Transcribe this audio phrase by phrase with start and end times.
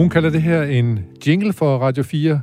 [0.00, 2.40] Nogen kalder det her en jingle for Radio 4.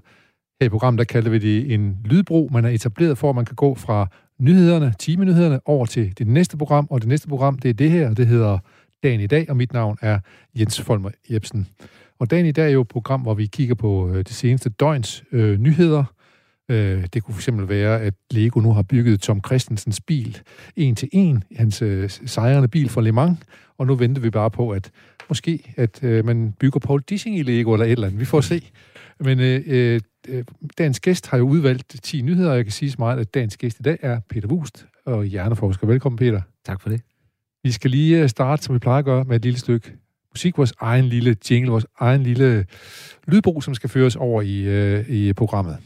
[0.61, 3.45] Her i programmet, der kalder vi det en lydbro, man er etableret for, at man
[3.45, 4.07] kan gå fra
[4.39, 8.09] nyhederne, timenyhederne, over til det næste program, og det næste program, det er det her,
[8.09, 8.57] og det hedder
[9.04, 10.20] Dagen i dag, og mit navn er
[10.59, 11.67] Jens Folmer Jebsen.
[12.20, 14.70] Og Dagen i dag er jo et program, hvor vi kigger på øh, det seneste
[14.70, 16.03] døgns øh, nyheder.
[16.70, 20.38] Øh, det kunne fx være, at Lego nu har bygget Tom Christensens bil
[20.76, 23.39] en til en, hans øh, sejrende bil fra Le Mans,
[23.77, 24.91] og nu venter vi bare på, at
[25.30, 28.20] måske at øh, man bygger Paul Dissing i Lego eller et eller andet.
[28.20, 28.70] Vi får se.
[29.20, 30.44] Men øh, øh,
[30.77, 33.58] dagens gæst har jo udvalgt 10 nyheder, og jeg kan sige så meget, at dagens
[33.58, 35.88] gæst i dag er Peter Wust og hjerneforsker.
[35.88, 36.41] Velkommen, Peter.
[36.66, 37.02] Tak for det.
[37.63, 39.91] Vi skal lige øh, starte, som vi plejer at gøre, med et lille stykke
[40.34, 42.66] musik, vores egen lille jingle, vores egen lille
[43.27, 45.77] lydbro, som skal føres over i, øh, i programmet.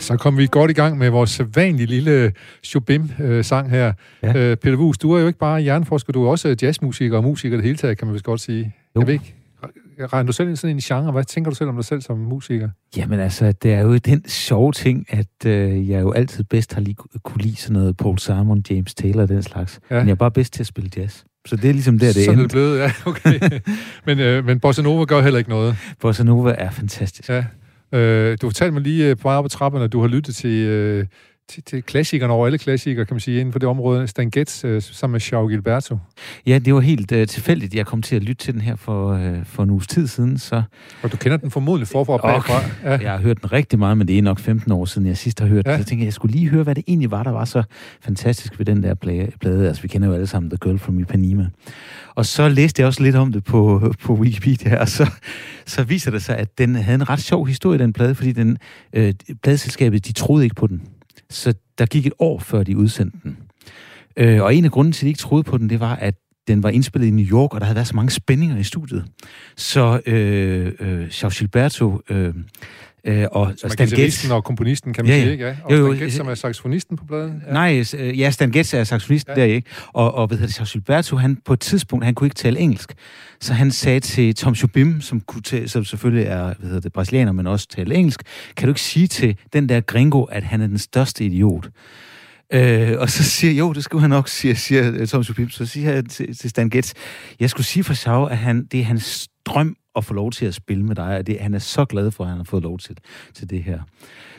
[0.00, 2.32] Så kom vi godt i gang med vores vanlige lille
[2.64, 3.92] Chopin-sang her.
[4.22, 4.36] Ja.
[4.36, 7.56] Øh, Peter Wus, du er jo ikke bare hjerneforsker, du er også jazzmusiker og musiker
[7.56, 8.74] det hele taget, kan man vist godt sige.
[8.96, 9.00] Jo.
[9.00, 9.34] Jeg ved ikke,
[10.06, 11.12] regner du selv ind sådan en genre?
[11.12, 12.68] Hvad tænker du selv om dig selv som musiker?
[12.96, 16.80] Jamen altså, det er jo den sjove ting, at øh, jeg jo altid bedst har
[16.80, 19.80] lige kunne lide sådan noget Paul Simon, James Taylor og den slags.
[19.90, 19.98] Ja.
[19.98, 21.22] Men jeg er bare bedst til at spille jazz.
[21.46, 23.60] Så det er ligesom der, det er Sådan er det blevet, ja, okay.
[24.06, 25.76] men, øh, men Bossa Nova gør heller ikke noget.
[26.00, 27.28] Bossa Nova er fantastisk.
[27.28, 27.44] Ja.
[27.92, 30.50] Øh, du fortalte mig lige øh, på op ad trapperne, at du har lyttet til,
[30.50, 31.06] øh,
[31.50, 34.06] til, til klassikerne over alle klassikere, kan man sige, inden for det område.
[34.06, 35.96] Stan Getz øh, sammen med Joao Gilberto.
[36.46, 37.74] Ja, det var helt øh, tilfældigt.
[37.74, 40.38] Jeg kom til at lytte til den her for, øh, for en uges tid siden.
[40.38, 40.62] Så...
[41.02, 42.90] Og du kender den formodentlig forfra og bagfra.
[42.90, 42.98] Ja.
[42.98, 45.40] Jeg har hørt den rigtig meget, men det er nok 15 år siden, jeg sidst
[45.40, 45.70] har hørt ja.
[45.70, 45.78] den.
[45.78, 47.62] Så jeg tænkte, jeg skulle lige høre, hvad det egentlig var, der var så
[48.00, 49.68] fantastisk ved den der plade.
[49.68, 51.46] Altså, vi kender jo alle sammen The Girl from Ipanema.
[52.14, 55.10] Og så læste jeg også lidt om det på, på Wikipedia, og så,
[55.66, 58.58] så viser det sig, at den havde en ret sjov historie, den plade, fordi den,
[58.92, 60.82] øh, pladeselskabet, de troede ikke på den.
[61.30, 63.38] Så der gik et år, før de udsendte den.
[64.16, 66.14] Øh, og en af grunden til, at de ikke troede på den, det var, at
[66.48, 69.04] den var indspillet i New York, og der havde været så mange spændinger i studiet.
[69.56, 72.34] Så øh, øh, Charles Gilberto øh,
[73.04, 74.30] Øh, og, og Stan Getz...
[74.30, 75.44] og komponisten, kan man ja, sige, ikke?
[75.44, 75.56] Ja?
[75.64, 77.42] Og jo, jo, Stan Getz, som er saxofonisten på pladen.
[77.46, 77.52] Ja.
[77.52, 79.40] Nej, ja, Stan Getz er saxofonisten ja.
[79.40, 79.70] der, ikke?
[79.92, 82.58] Og, og hvad hedder det, Charles Gilberto, han på et tidspunkt, han kunne ikke tale
[82.58, 82.94] engelsk.
[83.40, 86.92] Så han sagde til Tom Jobim, som, kunne tale, som selvfølgelig er hvad hedder det,
[86.92, 88.22] brasilianer, men også taler engelsk,
[88.56, 91.68] kan du ikke sige til den der gringo, at han er den største idiot?
[92.52, 95.50] Øh, og så siger jo, det skulle han nok, siger, siger øh, Tom Jobim.
[95.50, 96.92] Så siger jeg til, til Stan Getz,
[97.40, 100.46] jeg skulle sige for Shaw, at han, det er hans drøm at få lov til
[100.46, 102.62] at spille med dig, og det, han er så glad for, at han har fået
[102.62, 102.96] lov til,
[103.34, 103.80] til det her.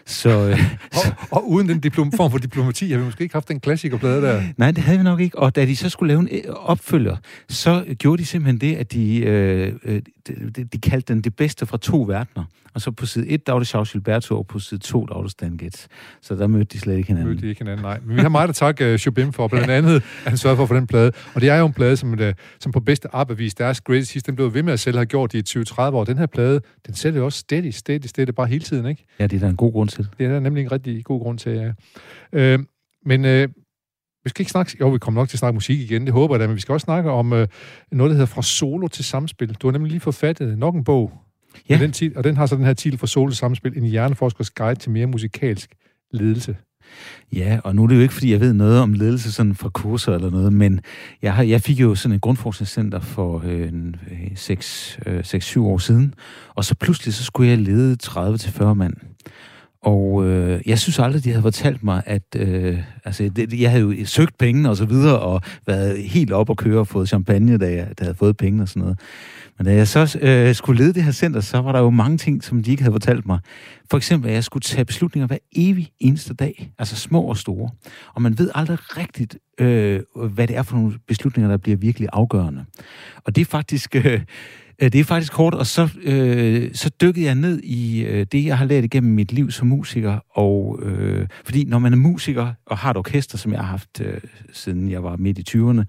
[0.05, 0.59] Så, øh,
[0.99, 4.21] og, og uden den diplom, form for diplomati, har vi måske ikke haft den klassikerplade
[4.21, 4.43] der.
[4.57, 5.39] Nej, det havde vi nok ikke.
[5.39, 7.17] Og da de så skulle lave en øh, opfølger,
[7.49, 11.65] så gjorde de simpelthen det, at de, øh, øh de, de kaldte den det bedste
[11.65, 12.45] fra to verdener.
[12.73, 15.15] Og så på side 1, der var det Charles Gilberto, og på side 2, der
[15.15, 15.87] var det Stan Getz.
[16.21, 17.29] Så der mødte de slet ikke hinanden.
[17.29, 17.99] Mødte de ikke hinanden, nej.
[18.05, 20.65] Men vi har meget at takke uh, Jobim for, blandt andet, at han sørgede for
[20.65, 21.11] for den plade.
[21.35, 22.19] Og det er jo en plade, som, uh,
[22.59, 25.33] som på bedste arbejdsvis, deres greatest hits, den blev ved med at selv have gjort
[25.33, 26.03] i 20-30 år.
[26.03, 29.05] Den her plade, den sælger jo også steady, steady, steady, bare hele tiden, ikke?
[29.19, 30.07] Ja, det er der en god grund til.
[30.17, 31.71] Det er der nemlig en rigtig god grund til, ja.
[32.33, 32.59] Øh,
[33.05, 33.47] men øh,
[34.23, 34.77] vi skal ikke snakke...
[34.79, 36.61] Jo, vi kommer nok til at snakke musik igen, det håber jeg da, men vi
[36.61, 37.47] skal også snakke om øh,
[37.91, 39.53] noget, der hedder Fra Solo til Samspil.
[39.53, 41.11] Du har nemlig lige forfattet nok en bog,
[41.69, 41.77] ja.
[41.77, 44.49] den tit, og den har så den her titel Fra Solo til Samspil, en hjerneforskers
[44.49, 45.75] guide til mere musikalsk
[46.11, 46.55] ledelse.
[47.33, 49.69] Ja, og nu er det jo ikke, fordi jeg ved noget om ledelse sådan fra
[49.69, 50.81] kurser eller noget, men
[51.21, 53.71] jeg, har, jeg fik jo sådan en grundforskningscenter for øh,
[54.33, 56.13] 6-7 øh, år siden,
[56.55, 58.93] og så pludselig så skulle jeg lede 30-40 mand.
[59.83, 63.83] Og øh, jeg synes aldrig, de havde fortalt mig, at øh, altså, det, jeg havde
[63.83, 67.57] jo søgt penge og så videre, og været helt op og køre og fået champagne,
[67.57, 68.99] da jeg, da jeg havde fået penge og sådan noget.
[69.57, 72.17] Men da jeg så øh, skulle lede det her center, så var der jo mange
[72.17, 73.39] ting, som de ikke havde fortalt mig.
[73.89, 77.69] For eksempel, at jeg skulle tage beslutninger hver evig eneste dag, altså små og store.
[78.13, 82.09] Og man ved aldrig rigtigt, øh, hvad det er for nogle beslutninger, der bliver virkelig
[82.13, 82.65] afgørende.
[83.25, 83.95] Og det er faktisk...
[83.95, 84.21] Øh,
[84.81, 88.45] Øh, det er faktisk kort, og så, øh, så dykkede jeg ned i øh, det,
[88.45, 90.19] jeg har lært igennem mit liv som musiker.
[90.29, 94.01] Og, øh, fordi når man er musiker og har et orkester, som jeg har haft
[94.01, 94.21] øh,
[94.53, 95.83] siden jeg var midt i 20'erne,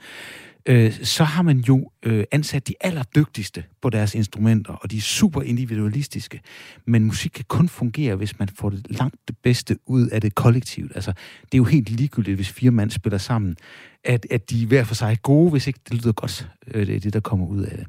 [0.66, 5.00] øh, så har man jo øh, ansat de allerdygtigste på deres instrumenter, og de er
[5.00, 6.40] super individualistiske.
[6.86, 10.34] Men musik kan kun fungere, hvis man får det langt det bedste ud af det
[10.34, 10.92] kollektivt.
[10.94, 11.12] Altså,
[11.42, 13.56] det er jo helt ligegyldigt, hvis fire mand spiller sammen,
[14.04, 16.96] at, at de hver for sig er gode, hvis ikke det lyder godt, øh, det
[16.96, 17.86] er det, der kommer ud af det.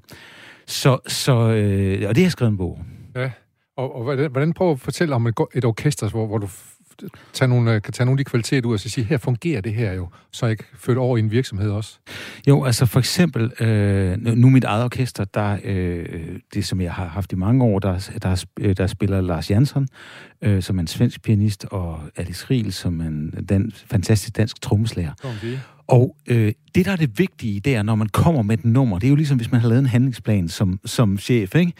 [0.67, 2.79] Så, så øh, og det har jeg skrevet en bog.
[3.15, 3.31] Ja,
[3.77, 6.47] og, og hvordan, hvordan prøver at fortælle om et, et orkester, hvor, hvor du
[7.33, 9.73] tage nogle, kan tage nogle af de kvaliteter ud og så sige, her fungerer det
[9.73, 11.97] her jo, så jeg kan over i en virksomhed også?
[12.47, 16.05] Jo, altså for eksempel, øh, nu mit eget orkester, der, øh,
[16.53, 19.87] det som jeg har haft i mange år, der, der, der spiller Lars Jansson,
[20.41, 24.61] øh, som er en svensk pianist, og Alice Riel, som er en dan, fantastisk dansk
[24.61, 25.13] trommeslager.
[25.23, 25.57] Okay.
[25.87, 28.99] Og øh, det, der er det vigtige, det er, når man kommer med et nummer,
[28.99, 31.73] det er jo ligesom, hvis man har lavet en handlingsplan som, som chef, ikke?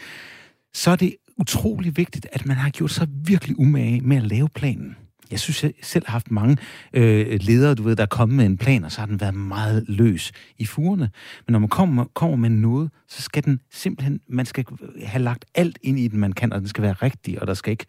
[0.74, 4.48] så er det utrolig vigtigt, at man har gjort sig virkelig umage med at lave
[4.48, 4.96] planen.
[5.30, 6.56] Jeg synes, jeg selv har haft mange
[6.92, 9.34] øh, ledere, du ved, der er kommet med en plan, og så har den været
[9.34, 11.10] meget løs i fugerne.
[11.46, 14.64] Men når man kommer, kommer med noget, så skal den simpelthen, man skal
[15.04, 17.54] have lagt alt ind i den, man kan, og den skal være rigtig, og der
[17.54, 17.86] skal, ikke,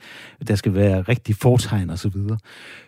[0.47, 2.37] der skal være rigtig fortegn og så videre.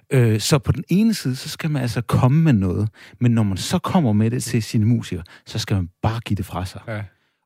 [0.10, 2.90] Øh, så på den ene side, så skal man altså komme med noget,
[3.20, 6.36] men når man så kommer med det til sine musikere, så skal man bare give
[6.36, 6.82] det fra sig.
[6.88, 7.02] Ja.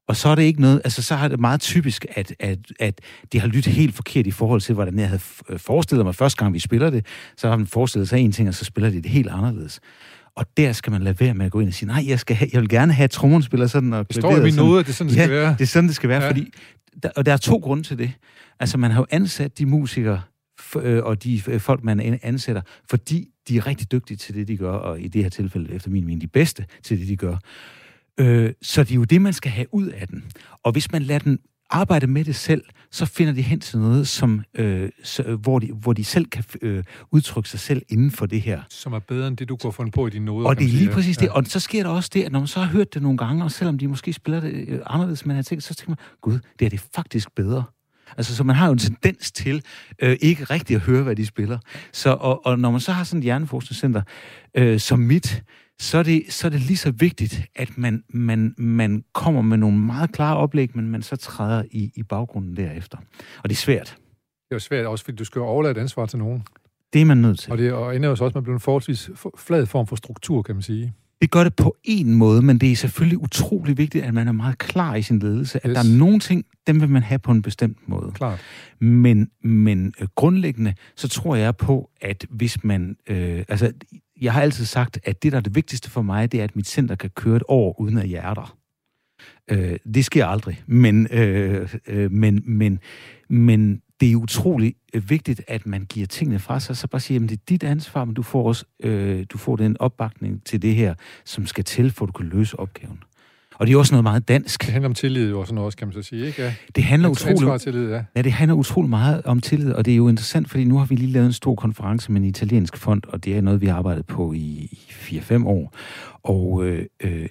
[0.08, 3.02] Og så er det ikke noget, altså så har det meget typisk, at, at, at
[3.34, 5.22] de har lyttet helt forkert i forhold til, hvordan jeg havde
[5.58, 7.06] forestillet mig første gang, vi spiller det.
[7.38, 9.80] Så har man forestillet sig en ting, og så spiller de det helt anderledes.
[10.36, 12.36] Og der skal man lade være med at gå ind og sige, nej, jeg, skal
[12.36, 13.94] have, jeg vil gerne have, at trommeren spiller sådan.
[13.94, 15.52] Og det står i min node, det er sådan, det skal ja, være.
[15.54, 16.30] det er sådan, det skal være, ja.
[16.30, 16.52] fordi...
[17.04, 18.12] Der, og der er to grunde til det.
[18.60, 20.22] Altså, man har jo ansat de musikere,
[20.76, 24.58] øh, og de øh, folk, man ansætter, fordi de er rigtig dygtige til det, de
[24.58, 27.38] gør, og i det her tilfælde, efter min mening, de bedste til det, de gør.
[28.20, 30.24] Øh, så det er jo det, man skal have ud af den.
[30.64, 31.40] Og hvis man lader den
[31.72, 35.74] arbejde med det selv, så finder de hen til noget, som, øh, så, hvor, de,
[35.74, 38.62] hvor de selv kan øh, udtrykke sig selv inden for det her.
[38.70, 40.48] Som er bedre end det, du går fundet på i dine noder.
[40.50, 40.92] Og det er lige sige.
[40.92, 41.22] præcis ja.
[41.22, 41.30] det.
[41.30, 43.44] Og så sker der også det, at når man så har hørt det nogle gange,
[43.44, 46.40] og selvom de måske spiller det øh, anderledes, man har tænkt, så tænker man, gud,
[46.60, 47.64] det er det faktisk bedre.
[48.18, 49.64] Altså, så man har jo en tendens til
[50.02, 51.60] øh, ikke rigtig at høre, hvad de spiller.
[51.92, 54.02] Så, og, og når man så har sådan et hjerneforskningscenter
[54.58, 55.44] øh, som mit,
[55.82, 59.58] så er det, så er det lige så vigtigt, at man, man, man kommer med
[59.58, 62.98] nogle meget klare oplæg, men man så træder i, i baggrunden derefter.
[63.44, 63.98] Og det er svært.
[64.50, 66.44] Det er jo svært, også fordi du skal jo overlade et ansvar til nogen.
[66.94, 67.52] Det er man nødt til.
[67.52, 70.42] Og det og ender jo også med at blive en forholdsvis flad form for struktur,
[70.42, 70.94] kan man sige.
[71.22, 74.32] Det gør det på en måde, men det er selvfølgelig utrolig vigtigt, at man er
[74.32, 75.58] meget klar i sin ledelse.
[75.58, 75.66] Yes.
[75.66, 78.12] At der er nogle ting, dem vil man have på en bestemt måde.
[78.12, 78.40] Klart.
[78.80, 82.96] Men, men øh, grundlæggende, så tror jeg på, at hvis man...
[83.08, 83.74] Øh, altså,
[84.22, 86.56] jeg har altid sagt, at det, der er det vigtigste for mig, det er, at
[86.56, 88.58] mit center kan køre et år uden at hjerter.
[89.48, 92.80] Øh, det sker aldrig, men, øh, øh, men, men,
[93.30, 97.24] men det er utrolig øh, vigtigt, at man giver tingene fra sig, så bare siger,
[97.24, 100.62] at det er dit ansvar, men du får også øh, du får den opbakning til
[100.62, 100.94] det her,
[101.26, 103.04] som skal til, for at du kan løse opgaven.
[103.62, 104.62] Og det er også noget meget dansk.
[104.62, 106.42] Det handler om tillid og sådan noget, kan man så sige, ikke?
[106.42, 106.54] Ja.
[106.76, 108.04] Det handler utrolig, tillid, ja.
[108.16, 108.22] ja.
[108.22, 110.96] det handler utrolig meget om tillid, og det er jo interessant, fordi nu har vi
[110.96, 113.76] lige lavet en stor konference med en italiensk fond, og det er noget, vi har
[113.78, 115.74] arbejdet på i 4-5 år.
[116.24, 117.28] Og øh, øh,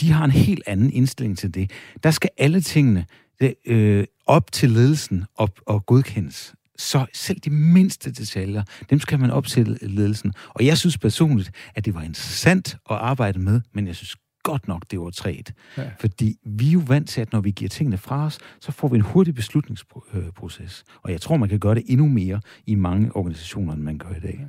[0.00, 1.70] de har en helt anden indstilling til det.
[2.02, 3.04] Der skal alle tingene
[3.40, 6.54] det, øh, op til ledelsen og, og godkendes.
[6.78, 10.32] Så selv de mindste detaljer, dem skal man op til ledelsen.
[10.48, 14.68] Og jeg synes personligt, at det var interessant at arbejde med, men jeg synes godt
[14.68, 15.52] nok, det var træet.
[15.78, 15.90] Ja.
[16.00, 18.88] Fordi vi er jo vant til, at når vi giver tingene fra os, så får
[18.88, 20.84] vi en hurtig beslutningsproces.
[21.02, 24.10] Og jeg tror, man kan gøre det endnu mere i mange organisationer, end man gør
[24.10, 24.46] i dag.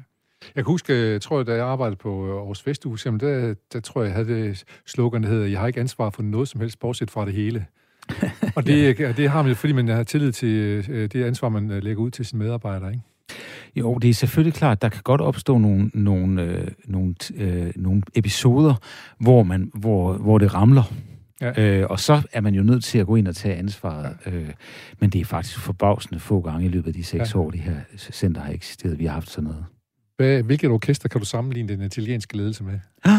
[0.56, 3.80] Jeg kan huske, jeg tror, da jeg arbejdede på øh, Aarhus Vesthus, jamen der, der
[3.80, 6.62] tror jeg, jeg havde det slogan, der hedder, jeg har ikke ansvar for noget som
[6.62, 7.66] helst, bortset fra det hele.
[8.56, 10.50] og det, det har man fordi man har tillid til
[10.90, 13.04] øh, det ansvar, man øh, lægger ud til sine medarbejdere, ikke?
[13.76, 18.02] Jo, det er selvfølgelig klart, der kan godt opstå nogle, nogle, øh, nogle, øh, nogle
[18.16, 18.76] episoder,
[19.20, 20.94] hvor, man, hvor, hvor det ramler.
[21.42, 21.80] Ja.
[21.80, 24.18] Øh, og så er man jo nødt til at gå ind og tage ansvaret.
[24.26, 24.32] Ja.
[24.32, 24.50] Øh,
[25.00, 27.40] men det er faktisk forbavsende få gange i løbet af de seks ja.
[27.40, 29.00] år, det her center har eksisteret.
[29.00, 29.66] Vi har haft sådan noget.
[30.18, 32.80] Hvad, hvilket orkester kan du sammenligne den italienske ledelse med?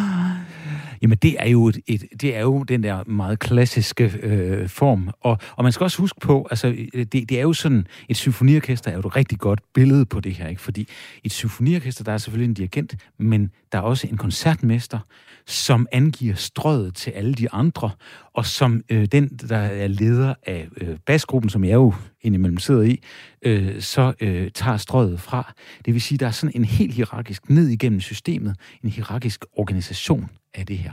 [1.05, 5.11] Jamen, det er jo, et, et, det er jo den der meget klassiske øh, form.
[5.21, 8.91] Og, og man skal også huske på, altså, det, det er jo sådan, et symfoniorkester
[8.91, 10.61] er jo et rigtig godt billede på det her, ikke?
[10.61, 10.89] Fordi
[11.25, 14.99] et symfoniorkester, der er selvfølgelig en dirigent, men der er også en koncertmester,
[15.47, 17.91] som angiver strøget til alle de andre,
[18.35, 22.83] og som øh, den, der er leder af øh, basgruppen, som jeg jo indimellem sidder
[22.83, 23.03] i,
[23.43, 25.53] øh, så øh, tager strøget fra.
[25.85, 30.31] Det vil sige, der er sådan en helt hierarkisk ned igennem systemet, en hierarkisk organisation
[30.55, 30.93] af det her.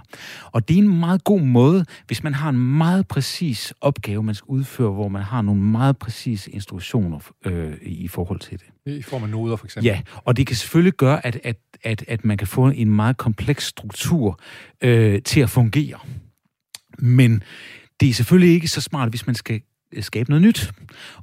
[0.51, 4.35] Og det er en meget god måde, hvis man har en meget præcis opgave, man
[4.35, 8.95] skal udføre, hvor man har nogle meget præcise instruktioner øh, i forhold til det.
[8.97, 9.85] I form af noder, for eksempel?
[9.85, 13.17] Ja, og det kan selvfølgelig gøre, at, at, at, at man kan få en meget
[13.17, 14.39] kompleks struktur
[14.81, 15.99] øh, til at fungere.
[16.99, 17.43] Men
[17.99, 19.61] det er selvfølgelig ikke så smart, hvis man skal
[19.99, 20.71] skabe noget nyt.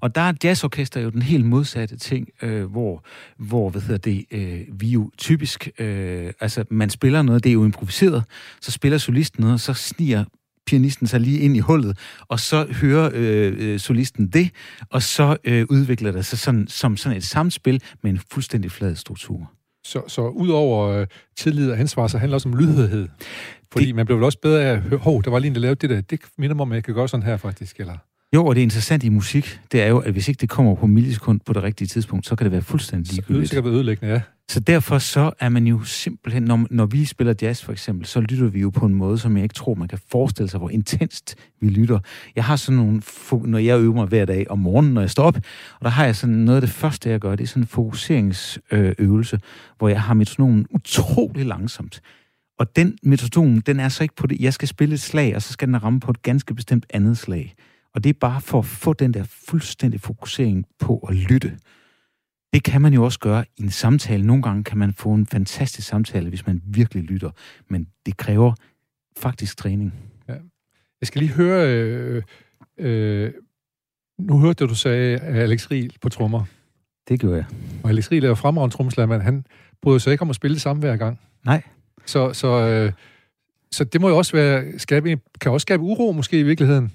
[0.01, 3.05] Og der er jazzorkester jo den helt modsatte ting, øh, hvor,
[3.37, 7.55] hvor hvad hedder det, øh, vi jo typisk, øh, altså man spiller noget, det er
[7.55, 8.25] jo improviseret,
[8.61, 10.25] så spiller solisten noget, og så sniger
[10.67, 11.99] pianisten sig lige ind i hullet,
[12.29, 14.51] og så hører øh, øh, solisten det,
[14.91, 18.97] og så øh, udvikler det sig sådan, som sådan et samspil med en fuldstændig flad
[18.97, 19.53] struktur.
[19.85, 21.07] Så, så ud over øh,
[21.37, 23.09] tillid og ansvar, så handler det også om lydhørhed?
[23.73, 25.55] Fordi det, man blev vel også bedre af at høre, hov, der var lige en,
[25.55, 27.81] der lavede det der, det minder mig om, at jeg kan gøre sådan her faktisk,
[27.81, 27.97] eller?
[28.35, 30.87] Jo, og det interessante i musik, det er jo, at hvis ikke det kommer på
[30.87, 33.49] millisekund på det rigtige tidspunkt, så kan det være fuldstændig ligegyldigt.
[33.49, 34.21] Så kan det være ødelæggende, ja.
[34.51, 38.21] Så derfor så er man jo simpelthen, når, når vi spiller jazz for eksempel, så
[38.21, 40.71] lytter vi jo på en måde, som jeg ikke tror, man kan forestille sig, hvor
[40.71, 41.99] intenst vi lytter.
[42.37, 45.25] Jeg har sådan nogle, når jeg øver mig hver dag om morgenen, når jeg står
[45.25, 45.37] op,
[45.81, 47.67] og der har jeg sådan noget af det første, jeg gør, det er sådan en
[47.67, 49.41] fokuseringsøvelse,
[49.79, 52.01] hvor jeg har metronomen utrolig langsomt.
[52.59, 55.43] Og den metronom, den er så ikke på det, jeg skal spille et slag, og
[55.43, 57.55] så skal den ramme på et ganske bestemt andet slag.
[57.95, 61.59] Og det er bare for at få den der fuldstændig fokusering på at lytte.
[62.53, 64.27] Det kan man jo også gøre i en samtale.
[64.27, 67.31] Nogle gange kan man få en fantastisk samtale, hvis man virkelig lytter.
[67.69, 68.55] Men det kræver
[69.17, 69.95] faktisk træning.
[70.29, 70.35] Ja.
[71.01, 71.69] Jeg skal lige høre...
[71.69, 72.23] Øh,
[72.79, 73.33] øh,
[74.19, 76.45] nu hørte du, du sagde Alex Riel på trommer.
[77.09, 77.45] Det gjorde jeg.
[77.83, 79.45] Og Alex Riel er jo fremragende trommeslager, men han
[79.83, 81.21] bryder sig ikke om at spille det samme hver gang.
[81.45, 81.63] Nej.
[82.07, 82.93] Så, så, øh,
[83.71, 86.93] så det må jo også være, skabe, kan også skabe uro måske i virkeligheden.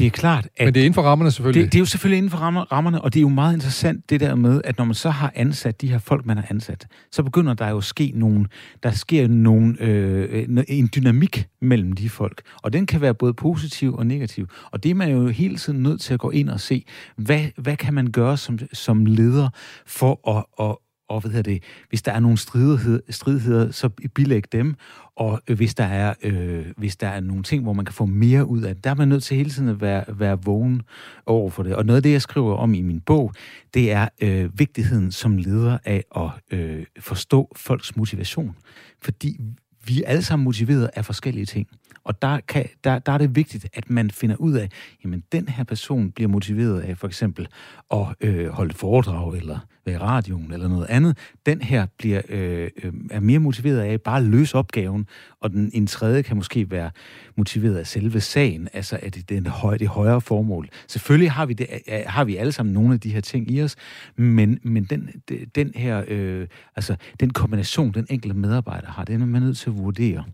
[0.00, 0.64] Det er klart, at...
[0.64, 1.64] Men det er inden for rammerne selvfølgelig.
[1.64, 4.20] Det, det er jo selvfølgelig inden for rammerne, og det er jo meget interessant det
[4.20, 7.22] der med, at når man så har ansat de her folk, man har ansat, så
[7.22, 8.46] begynder der jo at ske nogle,
[8.82, 12.42] der sker nogle, øh, en dynamik mellem de folk.
[12.62, 14.48] Og den kan være både positiv og negativ.
[14.70, 16.84] Og det er man jo hele tiden nødt til at gå ind og se,
[17.16, 19.48] hvad, hvad kan man gøre som, som leder
[19.86, 20.76] for at, at
[21.10, 24.74] og hvad det, hvis der er nogle stridigheder, stridigheder så bilæg dem,
[25.16, 28.06] og øh, hvis der, er, øh, hvis der er nogle ting, hvor man kan få
[28.06, 30.82] mere ud af det, der er man nødt til hele tiden at være, være vågen
[31.26, 31.76] over for det.
[31.76, 33.32] Og noget af det, jeg skriver om i min bog,
[33.74, 38.56] det er øh, vigtigheden som leder af at øh, forstå folks motivation.
[39.02, 39.40] Fordi
[39.86, 41.68] vi er alle sammen motiveret af forskellige ting.
[42.04, 44.68] Og der, kan, der, der er det vigtigt, at man finder ud af,
[45.04, 47.48] jamen den her person bliver motiveret af for eksempel
[47.90, 51.18] at øh, holde foredrag, eller være i radioen, eller noget andet.
[51.46, 55.06] Den her bliver, øh, øh, er mere motiveret af bare at løse opgaven,
[55.40, 56.90] og den, en tredje kan måske være
[57.36, 60.68] motiveret af selve sagen, altså at det, den høj, det højere formål.
[60.88, 61.66] Selvfølgelig har vi, det,
[62.06, 63.76] har vi alle sammen nogle af de her ting i os,
[64.16, 65.10] men, men den,
[65.54, 69.70] den her, øh, altså den kombination, den enkelte medarbejder har, den er man nødt til
[69.70, 70.24] at vurdere.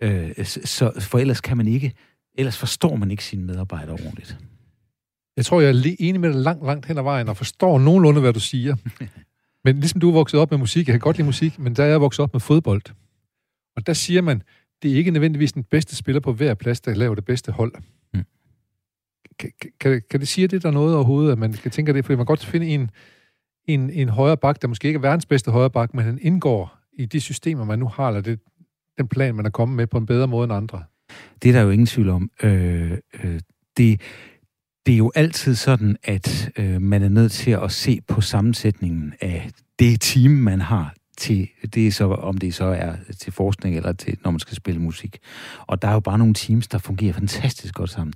[0.00, 1.92] Øh, så, for ellers kan man ikke,
[2.34, 4.38] ellers forstår man ikke sine medarbejdere ordentligt.
[5.36, 7.78] Jeg tror, jeg er lige enig med dig langt, langt hen ad vejen, og forstår
[7.78, 8.76] nogenlunde, hvad du siger.
[9.64, 11.84] men ligesom du er vokset op med musik, jeg kan godt lide musik, men der
[11.84, 12.82] er jeg vokset op med fodbold.
[13.76, 14.42] Og der siger man,
[14.82, 17.72] det er ikke nødvendigvis den bedste spiller på hver plads, der laver det bedste hold.
[18.14, 18.24] Mm.
[19.38, 22.04] Kan, kan, kan det sige det der noget overhovedet, at man kan tænke det?
[22.04, 22.90] Fordi man kan godt finde en,
[23.64, 26.78] en, en højre bak, der måske ikke er verdens bedste højre bak, men han indgår
[26.92, 28.40] i de systemer, man nu har, eller det,
[29.00, 30.82] den plan, man er kommet med på en bedre måde end andre.
[31.42, 32.30] Det er der jo ingen tvivl om.
[32.42, 33.40] Øh, øh,
[33.76, 34.00] det,
[34.86, 39.14] det er jo altid sådan, at øh, man er nødt til at se på sammensætningen
[39.20, 43.76] af det team, man har til, det er så, om det så er til forskning
[43.76, 45.18] eller til, når man skal spille musik.
[45.66, 48.14] Og der er jo bare nogle teams, der fungerer fantastisk godt sammen.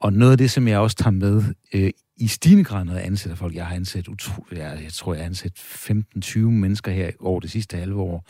[0.00, 3.06] Og noget af det, som jeg også tager med øh, i stigende grad, når jeg
[3.06, 7.10] ansætter folk, jeg har ansat, utro, jeg, jeg tror, jeg har ansat 15-20 mennesker her
[7.20, 8.24] over det sidste halve år.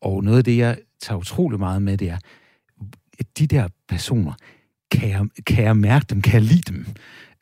[0.00, 2.18] Og noget af det, jeg tager utrolig meget med, det er,
[3.38, 4.32] de der personer,
[4.90, 6.86] kan jeg, kan jeg mærke dem, kan jeg lide dem?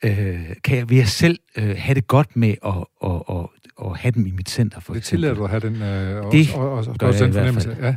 [0.03, 2.73] Øh, kan jeg, vil jeg selv øh, have det godt med at,
[3.03, 3.45] at, at,
[3.85, 6.55] at have dem i mit center, for det tillader du at have den, øh, det
[6.55, 7.77] og, og, og, gør jeg den fornemmelse?
[7.81, 7.95] Ja.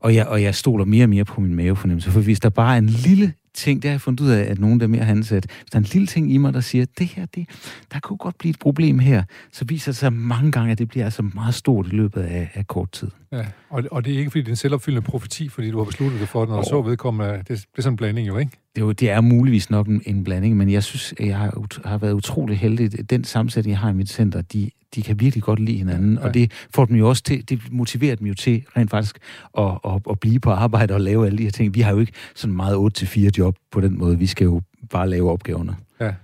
[0.00, 2.74] Og jeg, og jeg stoler mere og mere på min mavefornemmelse, for hvis der bare
[2.74, 5.46] er en lille ting, det har jeg fundet ud af, at nogen der mere ansat.
[5.46, 7.48] Hvis der er en lille ting i mig, der siger, det her, det,
[7.92, 10.88] der kunne godt blive et problem her, så viser det sig mange gange, at det
[10.88, 13.08] bliver altså meget stort i løbet af, af kort tid.
[13.32, 15.84] Ja, og, og det er ikke, fordi det er en selvopfyldende profeti, fordi du har
[15.84, 18.52] besluttet det for, når du så vedkommende, det, det er sådan en blanding jo, ikke?
[18.74, 21.64] Det er, jo, det er muligvis nok en, en blanding, men jeg synes, jeg har,
[21.88, 23.10] har været utrolig heldig.
[23.10, 26.26] Den sammensætning, jeg har i mit center, de, de kan virkelig godt lide hinanden, ja.
[26.26, 29.18] og det får dem jo også til, det motiverer dem jo til rent faktisk
[29.58, 31.74] at, at, at blive på arbejde og lave alle de her ting.
[31.74, 34.18] Vi har jo ikke sådan meget 8-4 job på den måde.
[34.18, 34.60] Vi skal jo
[34.90, 35.76] bare lave opgaverne.
[36.00, 36.14] Ja.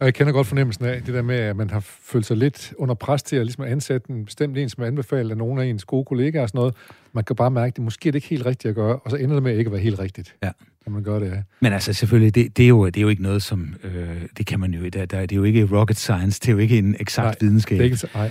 [0.00, 2.72] Og jeg kender godt fornemmelsen af det der med, at man har følt sig lidt
[2.78, 5.66] under pres til at ligesom ansætte en bestemt en, som er anbefalet af nogle af
[5.66, 6.74] ens gode kollegaer og sådan noget.
[7.12, 9.10] Man kan bare mærke, at det måske er det ikke helt rigtigt at gøre, og
[9.10, 10.36] så ender det med at ikke at være helt rigtigt.
[10.42, 10.50] Ja.
[10.86, 11.42] Kan man gøre det, ja.
[11.60, 13.74] Men altså selvfølgelig, det, det, er, jo, det er jo ikke noget, som...
[13.84, 14.88] Øh, det kan man jo...
[14.88, 17.36] Der, der, det er jo ikke rocket science, det er jo ikke en eksakt Nej,
[17.40, 17.78] videnskab.
[17.78, 18.30] Det er ikke, nej.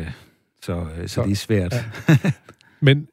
[0.00, 0.10] Øh,
[0.62, 1.74] så, så, så det er svært.
[1.74, 1.84] Ja.
[2.80, 3.06] Men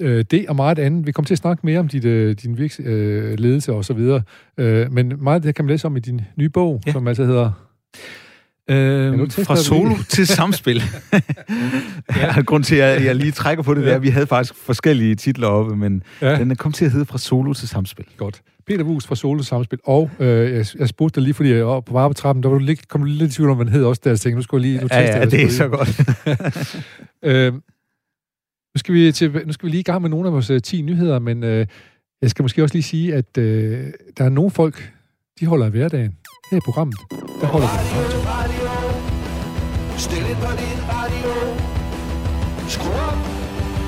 [0.00, 2.58] øh, det og meget andet, vi kommer til at snakke mere om dit, øh, din
[2.58, 4.22] virks, øh, ledelse og så videre,
[4.58, 6.92] øh, men meget af det kan man læse om i din nye bog, ja.
[6.92, 7.68] som altså hedder...
[8.68, 10.82] Øh, fra solo til samspil.
[12.16, 12.40] ja.
[12.40, 13.90] Grund til, at jeg lige trækker på det ja.
[13.90, 16.38] der, vi havde faktisk forskellige titler oppe, men ja.
[16.38, 18.04] den er kommet til at hedde fra solo til samspil.
[18.16, 18.42] Godt.
[18.68, 21.80] Peter Wus fra Solo Samspil, og øh, jeg, jeg spurgte dig lige, fordi jeg var
[21.80, 23.66] på vare på trappen, der var du lidt, kom du lidt i tvivl om, hvad
[23.66, 24.82] den hed også, der jeg tænkte, nu skulle jeg lige...
[24.82, 26.00] Nu ja, ja, det er så godt.
[27.36, 27.60] øh, nu,
[28.76, 30.82] skal vi til, nu skal vi lige i gang med nogle af vores uh, 10
[30.82, 31.66] nyheder, men øh,
[32.22, 33.86] jeg skal måske også lige sige, at øh,
[34.18, 34.92] der er nogle folk,
[35.40, 36.16] de holder i hverdagen.
[36.50, 36.96] Her i programmet,
[37.40, 37.68] der holder
[38.52, 38.57] vi.
[39.98, 40.06] Radio.
[40.06, 41.32] Stille på din radio.
[42.68, 43.18] Skru op.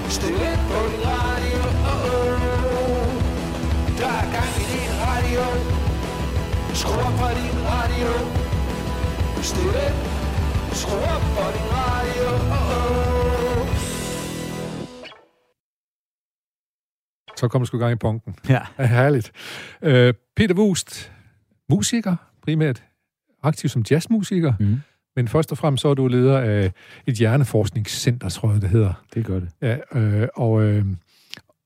[0.08, 1.60] Stille på din radio.
[1.92, 2.06] Oh,
[2.74, 3.06] oh.
[3.98, 5.42] Der er gang i din radio.
[6.74, 8.10] Skru op på din radio.
[9.42, 9.86] Stille.
[10.80, 12.28] Skru op på din radio.
[12.56, 13.68] Oh, oh.
[17.36, 18.34] Så kommer sgu gang i punken.
[18.48, 18.62] Ja.
[18.78, 19.32] ja herligt.
[19.82, 19.90] Uh,
[20.36, 21.12] Peter Wust,
[21.68, 22.82] musiker, primært
[23.42, 24.80] aktiv som jazzmusiker, mm.
[25.20, 26.72] Men først og fremmest så er du leder af
[27.06, 29.04] et hjerneforskningscenter, tror jeg, det hedder.
[29.14, 29.48] Det gør det.
[29.62, 30.84] Ja, øh, og, øh,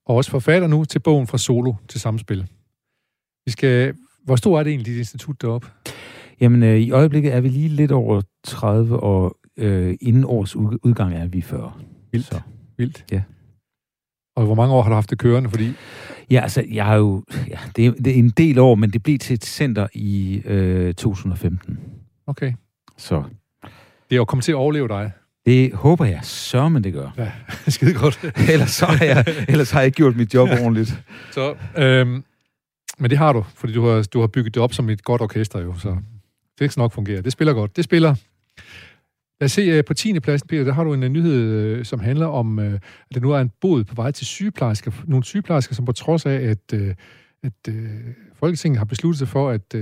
[0.06, 2.46] og også forfatter nu til bogen Fra Solo til Samspil.
[3.46, 3.94] Vi skal,
[4.24, 5.68] hvor stor er det egentlig, dit institut deroppe?
[6.40, 11.14] Jamen, øh, i øjeblikket er vi lige lidt over 30, og øh, inden års udgang
[11.14, 11.72] er vi 40.
[12.12, 12.26] Vildt.
[12.26, 12.40] Så.
[12.76, 13.04] Vildt.
[13.12, 13.22] Ja.
[14.36, 15.50] Og hvor mange år har du haft det kørende?
[15.50, 15.72] Fordi...
[16.30, 17.24] Ja, altså, jeg har jo...
[17.48, 20.42] Ja, det, er, det er en del år, men det blev til et center i
[20.44, 21.78] øh, 2015.
[22.26, 22.52] Okay.
[22.96, 23.22] Så...
[24.08, 25.12] Det er jo kommet til at overleve dig.
[25.46, 27.10] Det håber jeg så, men det gør.
[27.16, 27.32] Ja,
[27.70, 28.20] skide godt.
[28.52, 31.02] ellers, så har jeg, ellers har jeg ikke gjort mit job ordentligt.
[31.32, 32.24] Så, øhm,
[32.98, 35.22] men det har du, fordi du har, du har bygget det op som et godt
[35.22, 35.96] orkester jo, så
[36.58, 37.22] det skal nok fungere.
[37.22, 37.76] Det spiller godt.
[37.76, 38.14] Det spiller.
[39.40, 40.20] Lad os se, øh, på 10.
[40.20, 43.30] pladsen, Peter, der har du en nyhed, øh, som handler om, øh, at der nu
[43.30, 44.90] er en båd på vej til sygeplejersker.
[45.04, 46.72] Nogle sygeplejersker, som på trods af, at,
[47.42, 47.74] at
[48.34, 49.74] Folketinget har besluttet sig for, at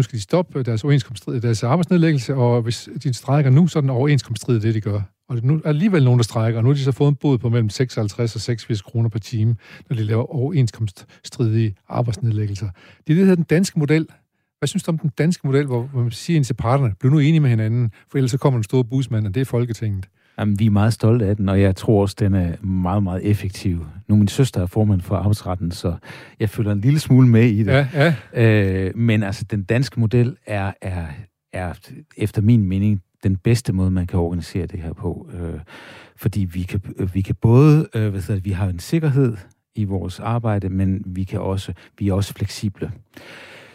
[0.00, 0.82] nu skal de stoppe øh, deres,
[1.42, 5.00] deres arbejdsnedlæggelse, og hvis de strækker nu, så er den overenskomststridig det, de gør.
[5.28, 7.38] Og nu er alligevel nogen, der strækker, og nu har de så fået en bod
[7.38, 9.56] på mellem 56 og 86 kroner per time,
[9.88, 12.66] når de laver overenskomststridige arbejdsnedlæggelser.
[12.66, 14.06] Det er det, der hedder den danske model,
[14.58, 17.10] hvad synes du om den danske model, hvor, hvor man siger ind til parterne, bliv
[17.12, 20.08] nu enige med hinanden, for ellers så kommer den store busmand, og det er Folketinget.
[20.38, 23.26] Jamen, vi er meget stolte af den, og jeg tror også, den er meget, meget
[23.30, 23.86] effektiv.
[24.08, 25.94] Nu min søster er formand for arbejdsretten, så
[26.40, 27.72] jeg føler en lille smule med i det.
[27.72, 28.14] Ja, ja.
[28.34, 31.06] Øh, men altså, den danske model er, er,
[31.52, 31.72] er
[32.16, 35.30] efter min mening den bedste måde, man kan organisere det her på.
[35.32, 35.60] Øh,
[36.16, 36.80] fordi vi kan,
[37.12, 39.36] vi kan både, øh, hvad hedder, vi har en sikkerhed
[39.74, 42.92] i vores arbejde, men vi, kan også, vi er også fleksible.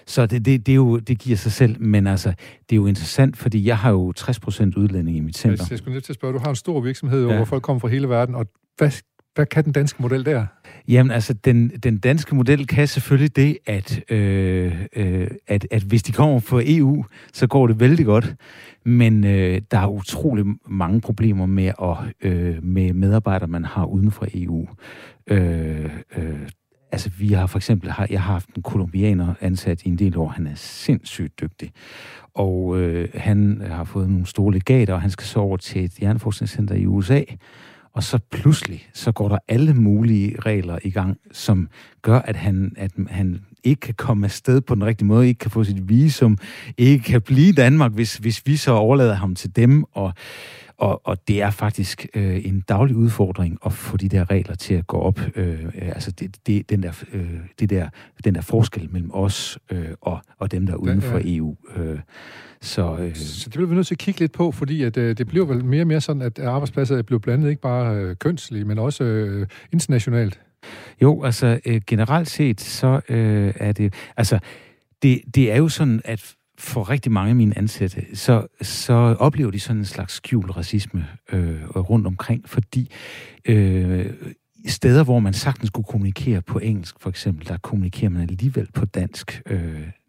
[0.07, 2.29] Så det, det, det, er jo, det giver sig selv, men altså,
[2.69, 5.67] det er jo interessant, fordi jeg har jo 60% udlænding i mit center.
[5.69, 7.35] Jeg, skulle nødt til at spørge, du har en stor virksomhed, ja.
[7.35, 8.45] hvor folk kommer fra hele verden, og
[8.77, 8.91] hvad,
[9.35, 10.45] hvad kan den danske model der?
[10.87, 16.03] Jamen altså, den, den danske model kan selvfølgelig det, at, øh, øh, at, at hvis
[16.03, 18.35] de kommer fra EU, så går det vældig godt.
[18.85, 21.97] Men øh, der er utrolig mange problemer med, at,
[22.31, 24.67] øh, med medarbejdere, man har uden for EU.
[25.27, 26.49] Øh, øh,
[26.95, 30.17] Altså, vi har for eksempel, har, jeg har haft en kolumbianer ansat i en del
[30.17, 30.27] år.
[30.27, 31.71] Han er sindssygt dygtig.
[32.33, 35.91] Og øh, han har fået nogle store legater, og han skal så over til et
[35.91, 37.21] hjerneforskningscenter i USA.
[37.93, 41.69] Og så pludselig, så går der alle mulige regler i gang, som
[42.01, 45.51] gør, at han, at han ikke kan komme afsted på den rigtige måde, ikke kan
[45.51, 46.37] få sit visum,
[46.77, 49.83] ikke kan blive i Danmark, hvis, hvis vi så overlader ham til dem.
[49.91, 50.13] Og
[50.77, 54.73] og, og det er faktisk øh, en daglig udfordring at få de der regler til
[54.73, 55.19] at gå op.
[55.35, 57.89] Øh, altså det, det, den, der, øh, det der,
[58.23, 61.55] den der forskel mellem os øh, og, og dem, der er uden for EU.
[61.75, 61.99] Øh,
[62.61, 65.17] så, øh, så det bliver vi nødt til at kigge lidt på, fordi at, øh,
[65.17, 68.65] det bliver vel mere og mere sådan, at arbejdspladser bliver blandet ikke bare øh, kønslige,
[68.65, 70.41] men også øh, internationalt.
[71.01, 73.93] Jo, altså øh, generelt set, så øh, er det...
[74.17, 74.39] Altså,
[75.03, 79.51] det, det er jo sådan, at for rigtig mange af mine ansatte, så, så oplever
[79.51, 82.91] de sådan en slags skjult racisme øh, rundt omkring, fordi
[83.45, 84.13] øh,
[84.67, 88.85] steder, hvor man sagtens skulle kommunikere på engelsk, for eksempel, der kommunikerer man alligevel på
[88.85, 89.61] dansk, øh,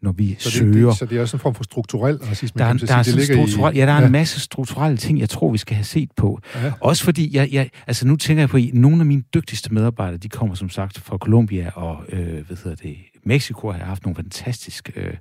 [0.03, 0.89] når vi så det, søger.
[0.89, 2.97] Det, så det er også en form for strukturel racisme, der, man der sige.
[2.99, 5.59] er Det ligger strukturel, i, ja, der er en masse strukturelle ting, jeg tror, vi
[5.59, 6.41] skal have set på.
[6.55, 6.73] Ja.
[6.81, 10.17] Også fordi, jeg, jeg, altså nu tænker jeg på, at nogle af mine dygtigste medarbejdere,
[10.19, 14.05] de kommer som sagt fra Colombia og, øh, hvad hedder det, Mexico har jeg haft
[14.05, 15.15] nogle fantastiske, øh,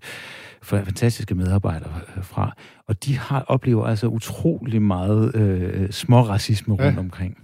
[0.63, 2.55] fantastiske medarbejdere øh, fra,
[2.87, 6.99] og de har oplever altså utrolig meget øh, små racisme rundt Ja.
[6.99, 7.37] omkring.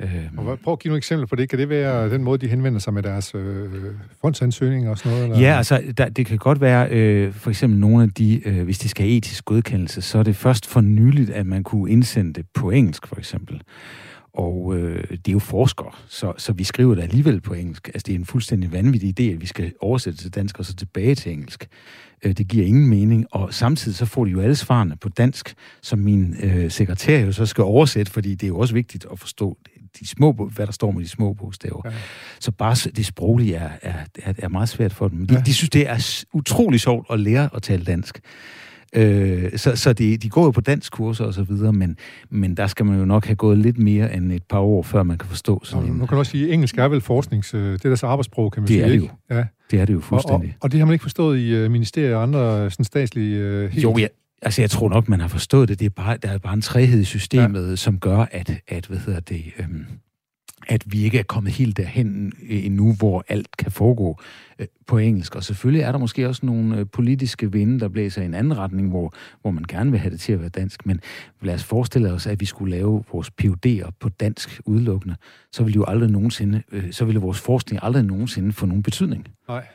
[0.00, 1.48] Øh, Og hvad- prøv at give nogle eksempler på det.
[1.48, 3.68] Kan det være den måde, de henvender sig med deres øh,
[4.20, 5.24] fondsansøgninger og sådan noget?
[5.24, 5.40] Eller?
[5.48, 8.78] Ja, altså, der, det kan godt være, øh, for eksempel nogle af de, øh, hvis
[8.78, 12.32] de skal have etisk godkendelse, så er det først for nyligt, at man kunne indsende
[12.32, 13.62] det på engelsk, for eksempel.
[14.34, 17.88] Og øh, det er jo forskere, så, så vi skriver det alligevel på engelsk.
[17.88, 20.74] Altså, det er en fuldstændig vanvittig idé, at vi skal oversætte til dansk og så
[20.74, 21.66] tilbage til engelsk.
[22.24, 25.54] Øh, det giver ingen mening, og samtidig så får de jo alle svarene på dansk,
[25.82, 29.18] som min øh, sekretær jo så skal oversætte, fordi det er jo også vigtigt at
[29.18, 29.58] forstå
[30.00, 31.82] de små, hvad der står med de små bogstaver.
[31.84, 31.90] Ja.
[32.40, 35.26] Så bare det sproglige er, er, er, er meget svært for dem.
[35.26, 35.40] De, Ja.
[35.40, 38.20] de synes, det er utrolig sjovt at lære at tale dansk.
[38.96, 41.96] Øh, så så de, de går jo på dansk kurser og så videre, men,
[42.30, 45.02] men der skal man jo nok have gået lidt mere end et par år, før
[45.02, 45.94] man kan forstå sådan Og en...
[45.96, 47.54] nu kan du også sige, at engelsk er vel forsknings...
[47.54, 49.10] øh, Det er deres arbejdssprog, kan man Det sige, er det ikke?
[49.30, 49.44] Ja.
[49.70, 50.56] Det er det jo Og, og, fuldstændig.
[50.60, 53.68] og det har man ikke forstået i øh, ministerier og andre øh, sådan statslige...
[53.68, 53.82] Helt...
[53.84, 54.08] Jo, jeg,
[54.42, 55.78] altså jeg tror nok, man har forstået det.
[55.78, 57.76] det er bare, der er bare en træhed i systemet, ja.
[57.76, 59.86] som gør, at, at, hvad hedder det, øhm,
[60.68, 64.18] at vi ikke er kommet helt derhen øh, endnu, hvor alt kan foregå
[64.58, 65.36] øh, på engelsk.
[65.36, 68.58] Og selvfølgelig er der måske også nogle øh, politiske vinde, der blæser i en anden
[68.58, 70.86] retning, hvor, hvor man gerne vil have det til at være dansk.
[70.86, 71.00] Men
[71.42, 75.16] lad os forestille os, at vi skulle lave vores PUD'er på dansk udelukkende.
[75.52, 79.28] Så ville jo aldrig nogensinde, øh, så ville vores forskning aldrig nogensinde få nogen betydning.
[79.48, 79.66] Nej.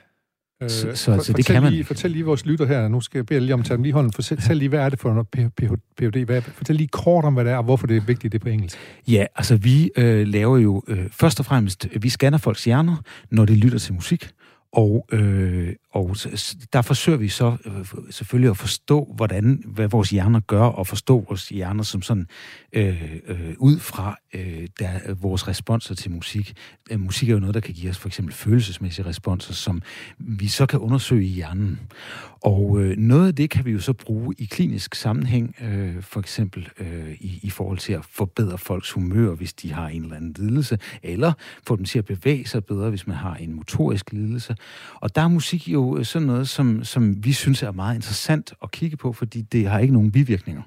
[0.63, 1.83] Øh, Så- så- for- så det fortæl kan man lige.
[1.83, 3.89] Fortæl lige vores lytter her, nu skal jeg bede lige om at tage dem lige
[3.89, 4.13] i hånden.
[4.13, 5.27] Fortæl, lige, hvad er det for noget
[5.97, 6.25] PhD?
[6.25, 8.43] Hvad, fortæl lige kort om, hvad det er, og hvorfor det er vigtigt, det er
[8.43, 8.77] på engelsk.
[9.07, 12.95] Ja, altså vi øh, laver jo øh, først og fremmest, vi scanner folks hjerner,
[13.31, 14.29] når de lytter til musik,
[14.73, 16.15] og, øh, og
[16.73, 21.25] der forsøger vi så øh, selvfølgelig at forstå, hvordan, hvad vores hjerner gør, og forstå
[21.27, 22.27] vores hjerner som sådan,
[22.73, 26.53] øh, øh, ud fra øh, der, vores responser til musik.
[26.91, 29.81] Øh, musik er jo noget, der kan give os for eksempel følelsesmæssige responser, som
[30.17, 31.79] vi så kan undersøge i hjernen.
[32.41, 36.19] Og øh, noget af det kan vi jo så bruge i klinisk sammenhæng, øh, for
[36.19, 40.15] eksempel øh, i, i forhold til at forbedre folks humør, hvis de har en eller
[40.15, 41.33] anden lidelse, eller
[41.67, 44.55] få dem til at bevæge sig bedre, hvis man har en motorisk lidelse.
[44.95, 48.53] Og der er musik jo øh, sådan noget, som, som vi synes er meget interessant
[48.63, 50.61] at kigge på, fordi det har ikke nogen bivirkninger.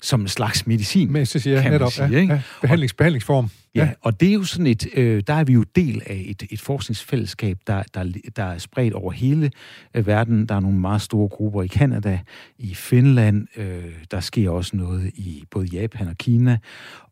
[0.00, 1.12] Som en slags medicin.
[1.12, 2.32] Men så siger jeg kan man netop, sige, ja, ikke?
[2.32, 3.50] ja, behandlings, behandlingsform.
[3.74, 6.42] Ja, og det er jo sådan et, øh, der er vi jo del af et,
[6.50, 9.50] et forskningsfællesskab, der, der, der er spredt over hele
[9.94, 10.46] øh, verden.
[10.46, 12.20] Der er nogle meget store grupper i Kanada,
[12.58, 16.58] i Finland, øh, der sker også noget i både Japan og Kina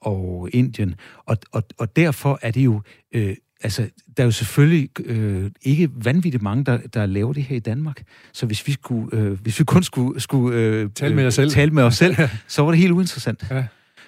[0.00, 0.94] og Indien.
[1.26, 2.80] Og, og, og derfor er det jo,
[3.12, 7.56] øh, altså, der er jo selvfølgelig øh, ikke vanvittigt mange, der, der laver det her
[7.56, 8.02] i Danmark.
[8.32, 11.50] Så hvis vi, skulle, øh, hvis vi kun skulle, skulle øh, Tale med jer selv.
[11.50, 12.16] tale med os selv,
[12.48, 13.44] så var det helt uinteressant.
[13.50, 13.64] Ja.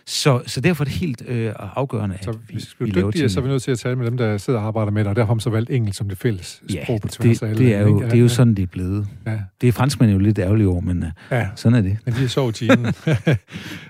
[0.07, 3.11] Så, så derfor er det helt øh, afgørende, Så at vi, hvis vi vi laver
[3.11, 5.05] dygtigere, så er vi nødt til at tale med dem, der sidder og arbejder med
[5.05, 7.39] det, og derfor har man så valgt engelsk som det fælles Ja, sprog på tværs
[7.39, 9.07] det, af det, er jo, det er jo sådan, det er blevet.
[9.27, 11.49] Ja, Det er franskmænd jo lidt ærgerlige over, men øh, ja.
[11.57, 11.99] sådan er det.
[12.05, 12.85] Men de har sovet i timen.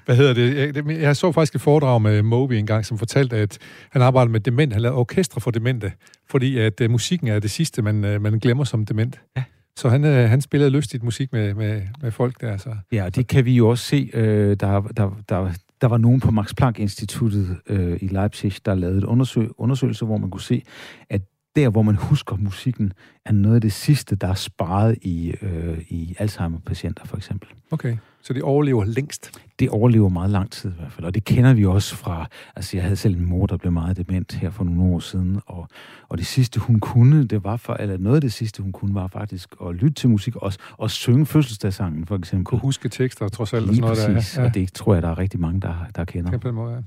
[0.06, 0.76] Hvad hedder det?
[0.76, 3.58] Jeg, jeg så faktisk et foredrag med Moby engang, som fortalte, at
[3.90, 4.72] han arbejder med dement.
[4.72, 5.92] Han lavede orkestre for demente,
[6.30, 9.20] fordi at uh, musikken er det sidste, man, uh, man glemmer som dement.
[9.36, 9.42] Ja.
[9.76, 12.56] Så han, uh, han spillede lystigt musik med, med, med folk der.
[12.56, 12.76] Så.
[12.92, 14.10] Ja, og det kan vi jo også se.
[14.14, 18.98] Øh, der, der, der, der var nogen på Max Planck-instituttet øh, i Leipzig, der lavede
[18.98, 20.62] et undersøg, undersøgelse, hvor man kunne se,
[21.10, 21.22] at
[21.56, 22.92] der, hvor man husker musikken,
[23.24, 27.48] er noget af det sidste, der er sparet i, øh, i Alzheimer-patienter, for eksempel.
[27.70, 29.30] Okay, så de overlever længst.
[29.58, 32.76] Det overlever meget lang tid i hvert fald, og det kender vi også fra, altså
[32.76, 35.68] jeg havde selv en mor, der blev meget dement her for nogle år siden, og,
[36.08, 38.94] og det sidste hun kunne, det var for, eller noget af det sidste hun kunne,
[38.94, 42.44] var faktisk at lytte til musik, og, og synge fødselsdagssangen for eksempel.
[42.44, 43.62] Kunne huske tekster, trods alt.
[43.62, 44.42] og Lige sådan noget præcis, der.
[44.42, 46.30] Ja, og det tror jeg, der er rigtig mange, der, der kender.
[46.32, 46.38] ja.
[46.38, 46.80] på den måde, ja.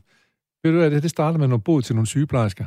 [0.64, 2.66] Ved du hvad, det, det startede med noget bod til nogle sygeplejersker.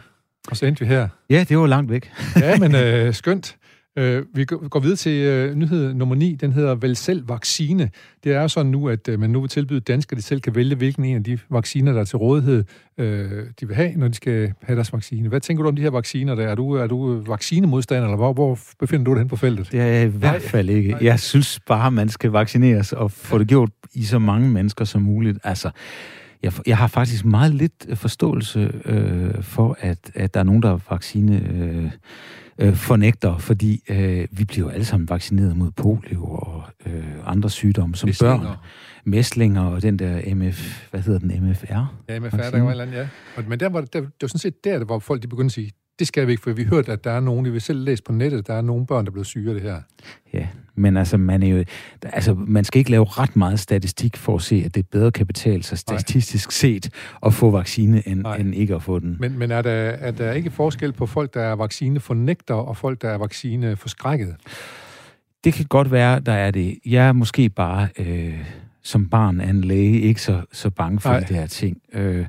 [0.51, 1.09] Og så endte vi her.
[1.31, 2.13] Ja, det var langt væk.
[2.37, 3.57] Ja, men øh, skønt.
[3.99, 6.35] Øh, vi går videre til øh, nyhed nummer 9.
[6.35, 7.91] Den hedder Vel selv vaccine.
[8.25, 10.75] Det er sådan nu, at øh, man nu vil tilbyde danskere, de selv kan vælge,
[10.77, 12.65] hvilken en af de vacciner, der er til rådighed,
[12.99, 15.29] øh, de vil have, når de skal have deres vaccine.
[15.29, 16.49] Hvad tænker du om de her vacciner der?
[16.49, 19.73] Er du, er du vaccinemodstander, eller hvor, hvor befinder du dig hen på feltet?
[19.73, 20.97] Det er jeg i hvert fald ikke.
[21.01, 25.03] Jeg synes bare, man skal vaccineres og få det gjort i så mange mennesker som
[25.03, 25.39] muligt.
[25.45, 25.71] Altså,
[26.43, 30.73] jeg, jeg har faktisk meget lidt forståelse øh, for, at, at der er nogen, der
[30.73, 31.91] er vaccine øh,
[32.61, 37.51] øh, fornægter, fordi øh, vi bliver jo alle sammen vaccineret mod polio og øh, andre
[37.51, 38.39] sygdomme som Mæslinger.
[38.39, 38.57] børn.
[39.05, 41.73] Mæslinger og den der MF, hvad hedder den, MFR?
[42.09, 42.97] Ja, MFR, der var et eller andet,
[43.37, 43.43] ja.
[43.49, 45.71] Men der var, der, det var sådan set der, hvor folk de begyndte at sige,
[46.01, 47.85] det skal vi ikke, for vi har hørt, at der er nogen, vi vil selv
[47.85, 49.81] læse på nettet, der er nogle børn, der er blevet syge af det her.
[50.33, 51.65] Ja, men altså man, er jo,
[52.03, 55.27] altså, man skal ikke lave ret meget statistik for at se, at det bedre kan
[55.27, 56.53] betale sig statistisk Nej.
[56.53, 56.91] set
[57.27, 59.17] at få vaccine, end, end ikke at få den.
[59.21, 63.03] Men, men er, der, er der ikke forskel på folk, der er vaccinefornægter, og folk,
[63.03, 64.37] der er vaccineforskrækket?
[65.45, 66.79] Det kan godt være, der er det.
[66.87, 68.45] Jeg er måske bare øh,
[68.83, 71.21] som barn af en læge ikke så, så bange for Nej.
[71.21, 71.79] de her ting.
[71.93, 72.27] Øh,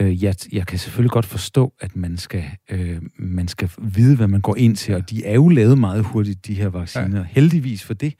[0.00, 4.28] Øh, jeg, jeg kan selvfølgelig godt forstå, at man skal, øh, man skal vide, hvad
[4.28, 7.18] man går ind til, og de er jo lavet meget hurtigt, de her vacciner.
[7.18, 7.26] Ja.
[7.30, 8.14] Heldigvis for det,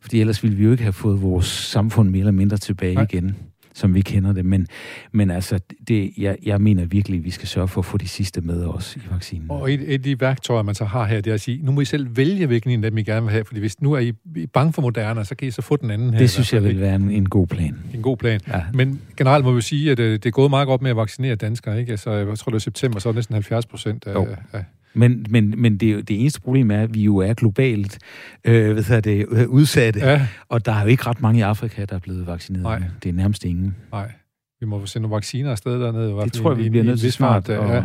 [0.00, 3.06] fordi ellers ville vi jo ikke have fået vores samfund mere eller mindre tilbage Nej.
[3.12, 3.36] igen
[3.76, 4.44] som vi kender det.
[4.44, 4.66] Men,
[5.12, 8.08] men altså, det, jeg, jeg mener virkelig, at vi skal sørge for at få de
[8.08, 9.46] sidste med os i vaccinen.
[9.50, 11.72] Og et, et af de værktøjer, man så har her, det er at sige, nu
[11.72, 13.92] må I selv vælge, hvilken en af dem I gerne vil have, fordi hvis nu
[13.92, 14.12] er I
[14.46, 16.18] bange for Moderna, så kan I så få den anden her.
[16.18, 17.78] Det synes jeg vil være en, en god plan.
[17.94, 18.40] En god plan.
[18.48, 18.62] Ja.
[18.74, 20.96] Men generelt må vi sige, at det, øh, det er gået meget godt med at
[20.96, 21.80] vaccinere danskere.
[21.80, 21.90] Ikke?
[21.90, 24.64] Altså, jeg tror, det er september, så er det næsten 70 procent af, af
[24.96, 27.98] men, men, men det, det eneste problem er, at vi jo er globalt
[28.44, 30.28] øh, hvad det, øh, udsatte, ja.
[30.48, 32.62] og der er jo ikke ret mange i Afrika, der er blevet vaccineret.
[32.62, 32.82] Nej.
[33.02, 33.76] Det er nærmest ingen.
[33.92, 34.12] Nej.
[34.60, 36.24] Vi må få sende nogle vacciner afsted dernede.
[36.24, 37.84] Det tror jeg, vi bliver nødt til smart at, ja.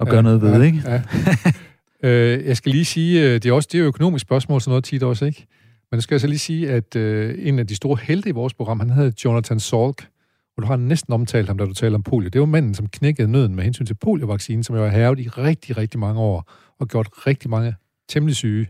[0.00, 0.82] at gøre ja, noget ved, ja, ikke?
[0.86, 1.02] Ja.
[2.08, 4.70] øh, jeg skal lige sige, øh, det er også det er jo økonomisk spørgsmål, sådan
[4.70, 5.46] noget tit også, ikke?
[5.90, 8.54] Men jeg skal altså lige sige, at øh, en af de store helte i vores
[8.54, 10.06] program, han hedder Jonathan Salk,
[10.56, 12.28] og du har næsten omtalt ham, da du taler om polio.
[12.28, 15.28] Det var manden, som knækkede nøden med hensyn til poliovaccinen, som jo har hævet i
[15.28, 17.74] rigtig, rigtig mange år, og gjort rigtig mange
[18.08, 18.68] temmelig syge.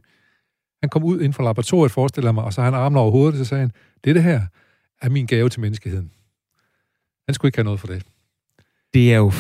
[0.83, 3.33] Han kom ud inden for laboratoriet, forestiller mig, og så har han armen over hovedet,
[3.33, 3.73] og så sagde han,
[4.05, 4.41] det, det her
[5.03, 6.11] er min gave til menneskeheden.
[7.29, 8.03] Han skulle ikke have noget for det.
[8.95, 9.33] Det er jo,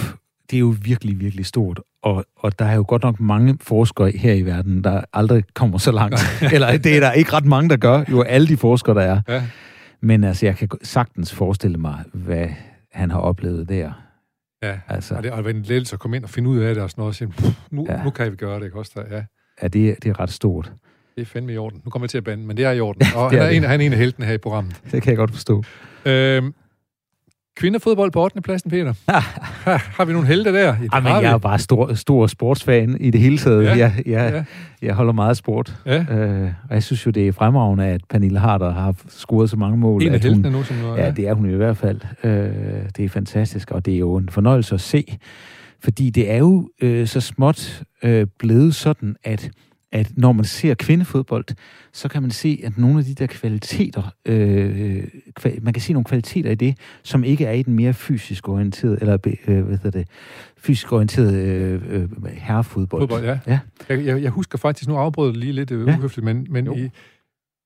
[0.50, 1.80] det er jo virkelig, virkelig stort.
[2.02, 5.78] Og, og der er jo godt nok mange forskere her i verden, der aldrig kommer
[5.78, 6.20] så langt.
[6.52, 8.04] Eller det er der ikke ret mange, der gør.
[8.10, 9.20] Jo, alle de forskere, der er.
[9.28, 9.46] Ja.
[10.00, 12.48] Men altså, jeg kan sagtens forestille mig, hvad
[12.92, 13.92] han har oplevet der.
[14.62, 16.74] Ja, altså, og det har været en lettelse at komme ind og finde ud af
[16.74, 17.10] det og sådan noget.
[17.10, 17.32] Og sige,
[17.70, 18.04] nu, ja.
[18.04, 18.92] nu kan vi gøre det, ikke også?
[18.94, 19.24] Der, ja,
[19.62, 20.72] ja det, det er ret stort.
[21.16, 21.82] Det er fandme i orden.
[21.84, 23.02] Nu kommer jeg til at bande, men det er i orden.
[23.16, 24.80] Og han er, er en, han er en af heltene her i programmet.
[24.92, 25.64] Det kan jeg godt forstå.
[26.06, 26.54] Øhm,
[27.60, 28.40] Kvindefodbold på 8.
[28.40, 28.94] pladsen, Peter.
[29.64, 30.74] ha, har vi nogle helte der?
[30.92, 33.64] Ja, men jeg er jo bare stor, stor sportsfan i det hele taget.
[33.64, 34.44] Ja, jeg, jeg, ja.
[34.86, 35.76] jeg holder meget af sport.
[35.86, 36.04] Ja.
[36.10, 39.78] Øh, og jeg synes jo, det er fremragende, at Pernille Harder har scoret så mange
[39.78, 40.02] mål.
[40.02, 42.00] En af heltene nu, som nu ja, ja, det er hun i hvert fald.
[42.24, 42.30] Øh,
[42.96, 45.18] det er fantastisk, og det er jo en fornøjelse at se.
[45.82, 49.50] Fordi det er jo øh, så småt øh, blevet sådan, at
[49.92, 51.44] at når man ser kvindefodbold,
[51.92, 55.92] så kan man se, at nogle af de der kvaliteter, øh, kval, man kan se
[55.92, 59.76] nogle kvaliteter i det, som ikke er i den mere fysisk orienterede, eller øh, hvad
[59.76, 60.08] hedder det,
[60.58, 63.02] fysisk orienterede øh, øh, herrefodbold.
[63.02, 63.38] Fodbold, ja.
[63.46, 63.58] ja.
[63.88, 65.96] Jeg, jeg, jeg husker faktisk, nu afbrød det lige lidt øh, ja.
[65.96, 66.90] uhøfligt, men, men i,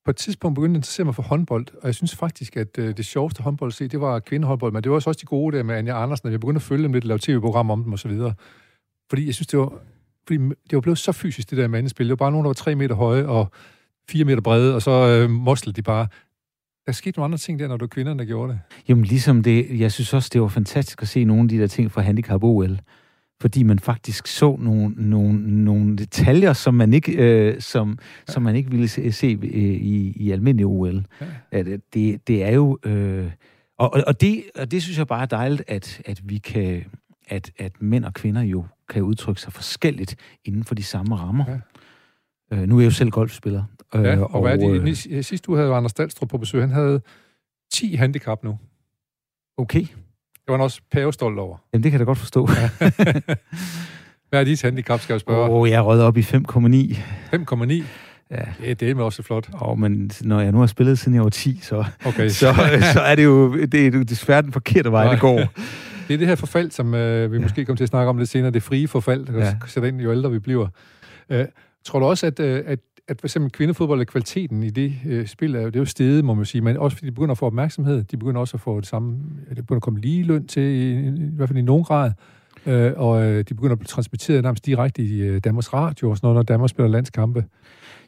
[0.04, 2.78] på et tidspunkt begyndte jeg at interessere mig for håndbold, og jeg synes faktisk, at
[2.78, 5.56] øh, det sjoveste håndbold at se, det var kvindehåndbold, men det var også de gode
[5.56, 7.92] der med Anja Andersen, og jeg begyndte at følge dem lidt, lave tv-program om dem
[7.92, 8.34] og så videre.
[9.10, 9.72] Fordi jeg synes, det var
[10.26, 12.06] fordi det var blevet så fysisk, det der mandespil.
[12.06, 13.52] Det var bare nogen, der var tre meter høje og
[14.08, 16.06] fire meter brede, og så øh, moslede de bare.
[16.86, 18.60] Der skete nogle andre ting der, når du kvinderne, der gjorde det.
[18.88, 21.66] Jamen ligesom det, jeg synes også, det var fantastisk at se nogle af de der
[21.66, 22.78] ting fra Handicap OL.
[23.40, 28.32] Fordi man faktisk så nogle, nogle, nogle detaljer, som man ikke, øh, som, ja.
[28.32, 31.04] som man ikke ville se, se øh, i, i almindelig OL.
[31.20, 31.26] Ja.
[31.50, 32.78] At, det, det er jo...
[32.84, 33.30] Øh,
[33.78, 36.84] og, og, det, og det synes jeg bare er dejligt, at, at vi kan,
[37.28, 41.44] at, at mænd og kvinder jo kan udtrykke sig forskelligt inden for de samme rammer.
[41.48, 42.56] Ja.
[42.56, 43.64] Øh, nu er jeg jo selv golfspiller.
[43.94, 45.06] Øh, ja, og, og hvad er det?
[45.10, 46.60] Øh, sidste uge havde Anders Dahlstrup på besøg.
[46.60, 47.00] Han havde
[47.72, 48.58] 10 handicap nu.
[49.56, 49.80] Okay.
[49.80, 51.56] Det var han også pavestolt over.
[51.72, 52.46] Jamen, det kan jeg da godt forstå.
[54.28, 55.50] hvad er dit handicap, skal jeg spørge?
[55.50, 56.96] Åh, oh, jeg er op i 5,9.
[57.34, 57.84] 5,9?
[58.30, 58.44] Ja.
[58.60, 59.48] Det, det er også flot.
[59.60, 62.28] Oh, men når jeg nu har spillet siden jeg var 10, så, okay.
[62.28, 62.54] så,
[62.92, 65.40] så er det jo det er desværre den forkerte vej, det går.
[66.08, 67.42] Det er det her forfald, som øh, vi ja.
[67.42, 69.54] måske kommer til at snakke om lidt senere, det frie forfald, der ja.
[69.66, 70.68] sætter ind, jo ældre vi bliver.
[71.30, 71.44] Øh,
[71.84, 75.26] tror du også, at, øh, at, at for eksempel kvindefodbold er kvaliteten i det øh,
[75.26, 77.38] spil, er, det er jo steget, må man sige, men også fordi de begynder at
[77.38, 80.46] få opmærksomhed, de begynder også at få det samme, det begynder at komme lige løn
[80.46, 82.12] til, i, i hvert fald i nogen grad,
[82.66, 86.16] øh, og øh, de begynder at blive transmitteret nærmest direkte i øh, Danmarks Radio og
[86.16, 87.44] sådan noget, når Danmark spiller landskampe.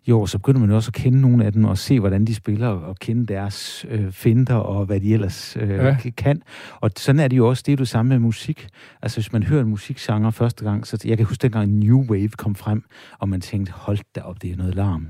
[0.08, 2.34] Jo, så begynder man jo også at kende nogle af dem og se, hvordan de
[2.34, 5.96] spiller og kende deres øh, finder og hvad de ellers øh, ja.
[6.16, 6.42] kan.
[6.80, 8.68] Og sådan er det jo også, det er det samme med musik.
[9.02, 12.28] Altså hvis man hører en musikgenre første gang, så jeg kan huske dengang New Wave
[12.28, 12.82] kom frem,
[13.18, 15.08] og man tænkte, hold da op, det er noget larm.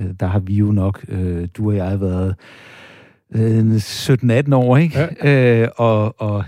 [0.00, 2.34] Øh, der har vi jo nok, øh, du og jeg, været
[3.34, 5.08] øh, 17-18 år, ikke?
[5.24, 5.62] Ja.
[5.62, 6.44] Øh, og, og,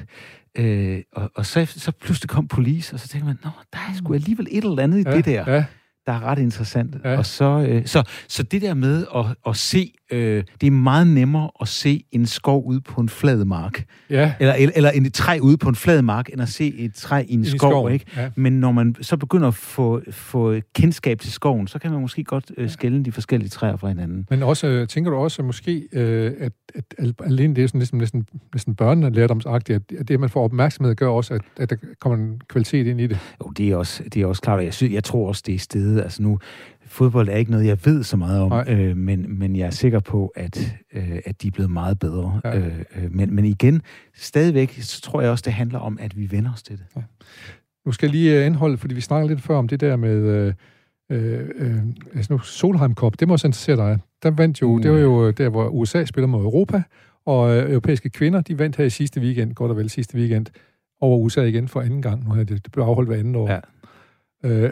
[0.59, 3.95] øh, og, og så, så pludselig kom politi, og så tænkte man, nå, der er
[3.97, 5.55] sgu alligevel et eller andet i ja, det der.
[5.55, 5.65] Ja.
[6.11, 6.97] Der er ret interessant.
[7.05, 7.19] Ja.
[7.19, 11.07] Og så, øh, så, så det der med at, at se, øh, det er meget
[11.07, 14.33] nemmere at se en skov ude på en flad mark, Ja.
[14.41, 17.23] eller, eller, eller en træ ude på en flad mark, end at se et træ
[17.29, 18.07] i en I skov, skoven, ikke?
[18.17, 18.31] ja.
[18.37, 22.25] Men når man så begynder at få, få kendskab til skoven, så kan man måske
[22.25, 24.27] godt øh, skælne de forskellige træer fra hinanden.
[24.31, 27.79] Men også, øh, tænker du også måske, øh, at, at al- alene det er sådan
[27.79, 31.71] næsten, næsten, næsten børnelærdomsagtigt, at, at det, at man får opmærksomhed, gør også, at, at
[31.71, 33.19] der kommer en kvalitet ind i det.
[33.45, 35.55] Jo, det er også, det er også klart, og jeg, synes, jeg tror også, det
[35.55, 36.01] er stedet.
[36.03, 36.39] Altså nu,
[36.91, 38.65] fodbold er ikke noget, jeg ved så meget om, Nej.
[38.69, 42.41] øh, men, men jeg er sikker på, at, øh, at de er blevet meget bedre.
[42.45, 42.59] Ja.
[42.59, 43.83] Øh, øh, men, men igen,
[44.15, 47.05] stadigvæk, så tror jeg også, det handler om, at vi vender os til det.
[47.87, 50.17] Nu skal jeg lige øh, indholde, fordi vi snakker lidt før om det der med
[50.17, 50.55] øh,
[51.11, 51.77] øh, øh,
[52.15, 53.21] altså nu, Solheim Cup.
[53.21, 53.99] Det må også interessere dig.
[54.23, 54.83] Der vandt jo, Uh.
[54.83, 56.83] det var jo øh, der, hvor USA spiller mod Europa,
[57.27, 60.47] og øh, europæiske kvinder, de vandt her i sidste weekend, godt og vel sidste weekend,
[61.01, 62.25] over USA igen for anden gang.
[62.29, 63.51] Nu her, det, det blev afholdt hver anden år.
[63.51, 63.61] Ja.
[64.45, 64.71] Øh,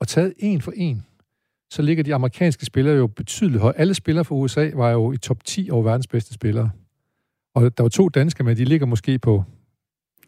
[0.00, 1.04] og taget en for en,
[1.70, 3.74] så ligger de amerikanske spillere jo betydeligt højt.
[3.78, 6.70] Alle spillere fra USA var jo i top 10 over verdens bedste spillere.
[7.54, 9.44] Og der var to danskere med, de ligger måske på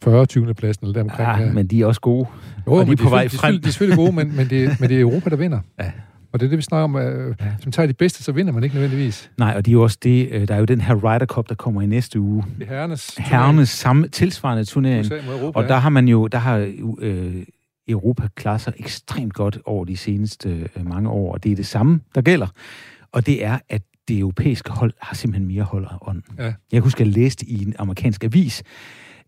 [0.03, 0.27] 40.
[0.27, 0.55] 20.
[0.55, 1.29] pladsen, eller deromkring.
[1.29, 1.53] Ah, her.
[1.53, 2.27] men de er også gode.
[2.67, 3.31] Jo, Og de men er på vej de, frem.
[3.31, 5.61] selvfølgelig- De er selvfølgelig gode, men, men, det, men det er Europa, der vinder.
[5.81, 5.93] Ja.
[6.33, 6.97] Og det er det, vi snakker om.
[6.97, 7.51] Øh, Ja.
[7.55, 9.31] Hvis man tager de bedste, så vinder man ikke nødvendigvis.
[9.39, 11.49] Nej, og det er jo også det, øh, der er jo den her Ryder Cup,
[11.49, 12.45] der kommer i næste uge.
[12.59, 15.07] Det er herrenes, Herrenes samme, tilsvarende turnering.
[15.07, 15.59] USA Europa.
[15.59, 16.57] Og der har man jo, der har
[16.99, 17.35] øh,
[17.89, 21.67] Europa klaret sig ekstremt godt over de seneste øh, mange år, og det er det
[21.67, 22.47] samme, der gælder.
[23.13, 26.23] Og det er, at det europæiske hold har simpelthen mere hold og ånd.
[26.39, 26.45] Ja.
[26.45, 28.63] Jeg kan huske, at jeg læste i en amerikansk avis,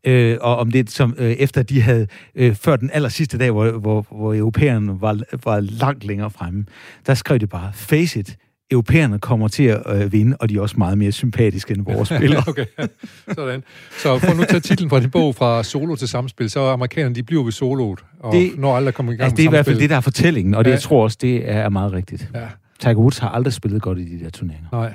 [0.05, 3.51] øh, og om det som øh, efter de havde, øh, før den aller sidste dag,
[3.51, 6.67] hvor, hvor, hvor europæerne var, var langt længere fremme,
[7.07, 8.37] der skrev de bare, face it,
[8.71, 12.09] europæerne kommer til at øh, vinde, og de er også meget mere sympatiske end vores
[12.19, 12.43] spillere.
[12.49, 12.65] okay,
[13.35, 13.63] sådan.
[13.99, 16.73] Så for nu at tage titlen fra din bog fra solo til samspil, så er
[16.73, 19.49] amerikanerne, de bliver ved soloet, og det, når aldrig kommer i gang altså, det er
[19.49, 20.75] i hvert fald det, der er fortællingen, og det, Ja.
[20.75, 22.31] jeg tror også, det er meget rigtigt.
[22.35, 22.47] Ja,
[22.81, 24.69] Tiger Woods har aldrig spillet godt i de der turneringer.
[24.73, 24.95] nej.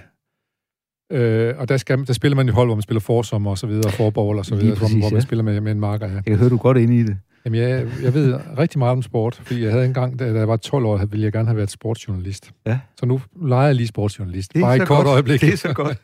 [1.11, 3.67] Øh, og der, skal, der spiller man jo hold, hvor man spiller forsommer og så
[3.67, 5.23] videre, forball og så videre, hvor, man- præcis, hvor man ja.
[5.25, 6.13] spiller med, med en marker, ja.
[6.13, 7.17] Jeg kan høre, du godt inde i det.
[7.45, 10.57] Jamen, jeg, jeg ved rigtig meget om sport, fordi jeg havde engang, da jeg var
[10.57, 12.51] 12 år, ville jeg gerne have været sportsjournalist.
[12.65, 12.79] Ja.
[12.99, 14.53] Så nu leger jeg lige sportsjournalist.
[14.53, 15.07] Det er Bare et kort godt.
[15.07, 15.41] øjeblik.
[15.41, 16.01] Det er så godt.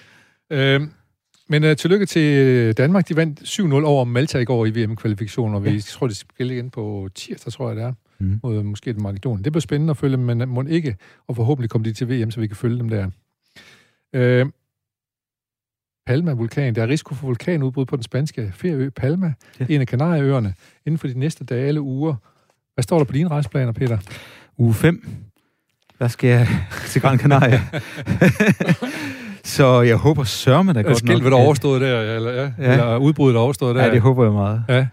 [0.50, 0.90] øhm,
[1.48, 3.08] men uh, tillykke til Danmark.
[3.08, 5.78] De vandt 7-0 over Malta i går i VM-kvalifikationen, og vi Ja.
[5.80, 8.40] tror, det spiller igen på tirsdag, tror jeg det er, Mm.
[8.42, 9.44] mod måske et Makedonien.
[9.44, 10.96] Det bliver spændende at følge, men må ikke,
[11.28, 13.10] og forhåbentlig kommer de til VM, så vi kan følge dem der.
[14.12, 14.46] Øh,
[16.06, 16.74] Palma-vulkan.
[16.74, 19.66] Der er risiko for vulkanudbrud på den spanske ferieø Palma, Ja.
[19.68, 20.54] en af Kanarieøerne,
[20.86, 22.14] inden for de næste dage eller uger.
[22.74, 23.98] Hvad står der på dine rejseplaner, Peter?
[24.58, 25.06] Uge 5,
[25.98, 26.48] der skal jeg
[26.90, 27.60] til Gran Canaria.
[29.44, 31.32] så jeg håber sørme, der Er godt skiltet nok.
[31.32, 32.72] der overstået der, eller, ja, Ja.
[32.72, 33.84] eller udbruddet overstået der?
[33.84, 34.64] Ja, det håber jeg meget.
[34.68, 34.86] Ja.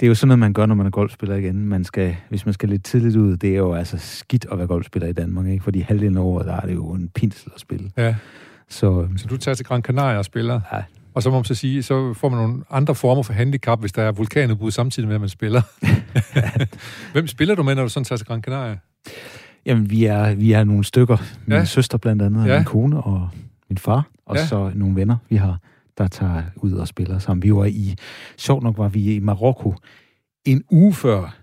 [0.00, 1.66] Det er jo sådan noget, man gør, når man er golfspiller igen.
[1.66, 4.66] Man skal, hvis man skal lidt tidligt ud, det er jo altså skidt at være
[4.66, 5.64] golfspiller i Danmark, ikke?
[5.64, 7.90] Fordi halvdelen af året, der er det jo en pinsel at spille.
[7.96, 8.14] ja.
[8.70, 10.60] Så øhm, Så du tager til Gran Canaria og spiller?
[10.72, 10.82] Ja.
[11.14, 13.92] Og så må man så sige, så får man nogle andre former for handicap, hvis
[13.92, 15.62] der er vulkanudbrud samtidig med, at man spiller.
[17.12, 18.78] Hvem spiller du med, når du sådan tager til Gran Canaria?
[19.66, 21.16] jamen, vi er, vi er nogle stykker.
[21.46, 21.64] Min Ja.
[21.64, 22.56] søster blandt andet, Ja.
[22.58, 23.28] min kone og
[23.68, 24.08] min far.
[24.26, 24.46] Og Ja.
[24.46, 25.58] så nogle venner, vi har,
[25.98, 27.42] der tager ud og spiller sammen.
[27.42, 27.94] Vi var i,
[28.38, 29.74] sjovt nok var vi i Marokko
[30.44, 31.36] en uge før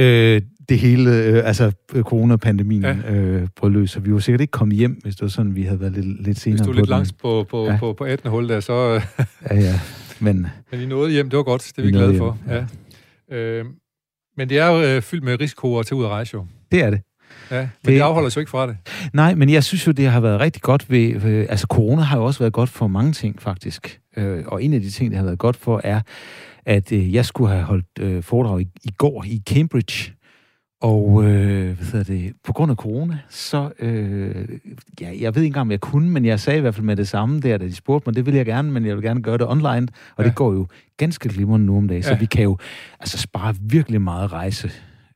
[0.00, 3.12] øh, det hele, øh, altså øh, coronapandemien ja.
[3.12, 3.90] øh, brød løs.
[3.90, 6.22] Så vi var sikkert ikke kommet hjem, hvis det var sådan, vi havde været lidt,
[6.26, 7.72] lidt senere Hvis du på lidt langt på, på, Ja.
[7.72, 7.78] ja.
[7.78, 8.30] på, på 18.
[8.30, 8.72] hul der, så
[9.50, 9.80] Ja, ja.
[10.20, 11.30] Men men I nåede hjem.
[11.30, 11.72] Det var godt.
[11.76, 12.38] Det er vi Vi glade for.
[12.48, 12.64] hjem,
[13.30, 13.36] Ja.
[13.36, 13.64] Øh,
[14.36, 16.46] men det er jo øh, fyldt med risiko at tage ud og rejse jo.
[16.72, 17.00] det er det.
[17.50, 18.76] Ja, men det, Det- afholder jo ikke fra det.
[19.12, 21.18] Nej, men jeg synes jo, det har været rigtig godt ved...
[21.18, 24.00] ved altså, corona har jo også været godt for mange ting, faktisk.
[24.16, 26.00] Øh, og en af de ting, det har været godt for, er,
[26.66, 30.12] at øh, jeg skulle have holdt øh, foredrag i, i går i Cambridge.
[30.80, 33.70] Og øh, hvad hedder det, på grund af corona, så...
[33.78, 34.48] Øh,
[35.00, 36.96] ja, jeg ved ikke engang, om jeg kunne, men jeg sagde i hvert fald med
[36.96, 39.22] det samme der, da de spurgte mig, det vil jeg gerne, men jeg vil gerne
[39.22, 39.88] gøre det online.
[40.16, 40.24] Og ja.
[40.24, 40.66] Det går jo
[40.96, 42.18] ganske glimrende nu om dagen, så Ja.
[42.18, 42.58] vi kan jo
[43.00, 44.70] altså spare virkelig meget rejse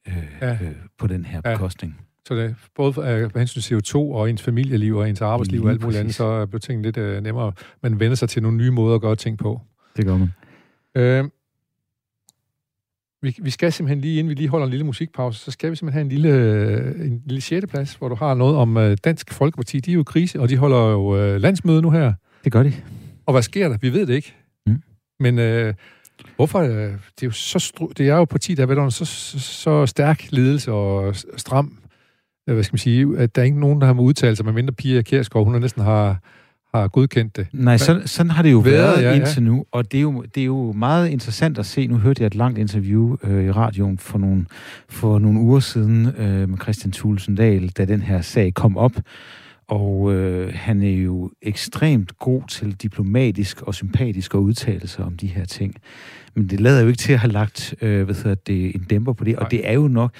[0.09, 0.53] øh, Ja.
[0.53, 0.59] øh,
[0.99, 1.53] på den her Ja.
[1.53, 2.01] bekostning.
[2.29, 5.67] Så det, både øh, med hensyn til CO2 og ens familieliv og ens arbejdsliv Lige
[5.69, 7.53] og alt muligt andet, så bliver tingene lidt øh, nemmere.
[7.83, 9.61] Man vender sig til nogle nye måder at gøre ting på.
[9.97, 10.29] Det gør man.
[10.95, 11.25] Øh,
[13.25, 15.77] vi, vi skal simpelthen lige, inden vi lige holder en lille musikpause, så skal vi
[15.77, 18.97] simpelthen have en lille, øh, en lille sjette plads, hvor du har noget om øh,
[19.05, 19.81] Dansk Folkeparti.
[19.81, 22.13] De er jo i krise, og de holder jo øh, landsmøde nu her.
[22.45, 22.73] Det gør de.
[23.27, 23.79] Og hvad sker der?
[23.81, 24.35] Vi ved det ikke.
[24.67, 24.83] Mm.
[25.21, 25.75] Men øh,
[26.37, 26.59] hvorfor?
[26.59, 29.87] Øh, det er jo så stru- det er jo parti, der under så, så, så
[29.87, 31.79] stærk ledelse og stram,
[32.49, 34.73] øh, hvad skal man sige, at der er ikke nogen, der har udtalt sig, medmindre
[34.73, 36.21] Pia Kjærsgaard, hun har næsten har,
[36.75, 37.47] har godkendt det.
[37.53, 39.17] Nej, sådan, sådan har det jo været, Været, ja, ja.
[39.17, 41.87] indtil nu, og det er, jo, det er jo meget interessant at se.
[41.87, 44.47] Nu hørte jeg et langt interview øh, i radioen for nogle,
[44.89, 48.93] for nogle uger siden øh, med Christian Thulesen Dahl, da den her sag kom op.
[49.69, 55.17] Og øh, han er jo ekstremt god til diplomatisk og sympatisk at udtale sig om
[55.17, 55.75] de her ting.
[56.35, 59.13] Men det lader jo ikke til at have lagt øh, hvad hedder det, en dæmper
[59.13, 59.45] på det, Nej.
[59.45, 60.15] og det er jo nok...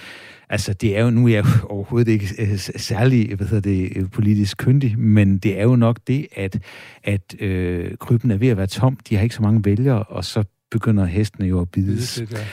[0.49, 3.93] Altså, det er jo, nu er jeg jo overhovedet ikke øh, særlig, hvad hedder det,
[3.97, 6.59] øh, politisk kyndig, men det er jo nok det, at,
[7.05, 8.99] at øh, krybben er ved at være tom.
[9.09, 12.15] De har ikke så mange vælgere, og så begynder hestene jo at bides.
[12.15, 12.47] Det, det.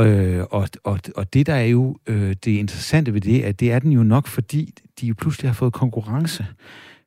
[0.00, 3.72] Øh, og, og, og det, der er jo øh, det interessante ved det, at det
[3.72, 6.46] er den jo nok, fordi de jo pludselig har fået konkurrence.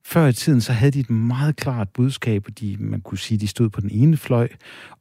[0.06, 3.38] Før i tiden, så havde de et meget klart budskab, og de, man kunne sige,
[3.38, 4.48] de stod på den ene fløj,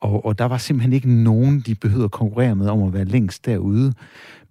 [0.01, 3.05] og, og der var simpelthen ikke nogen, de behøvede at konkurrere med om at være
[3.05, 3.93] længst derude.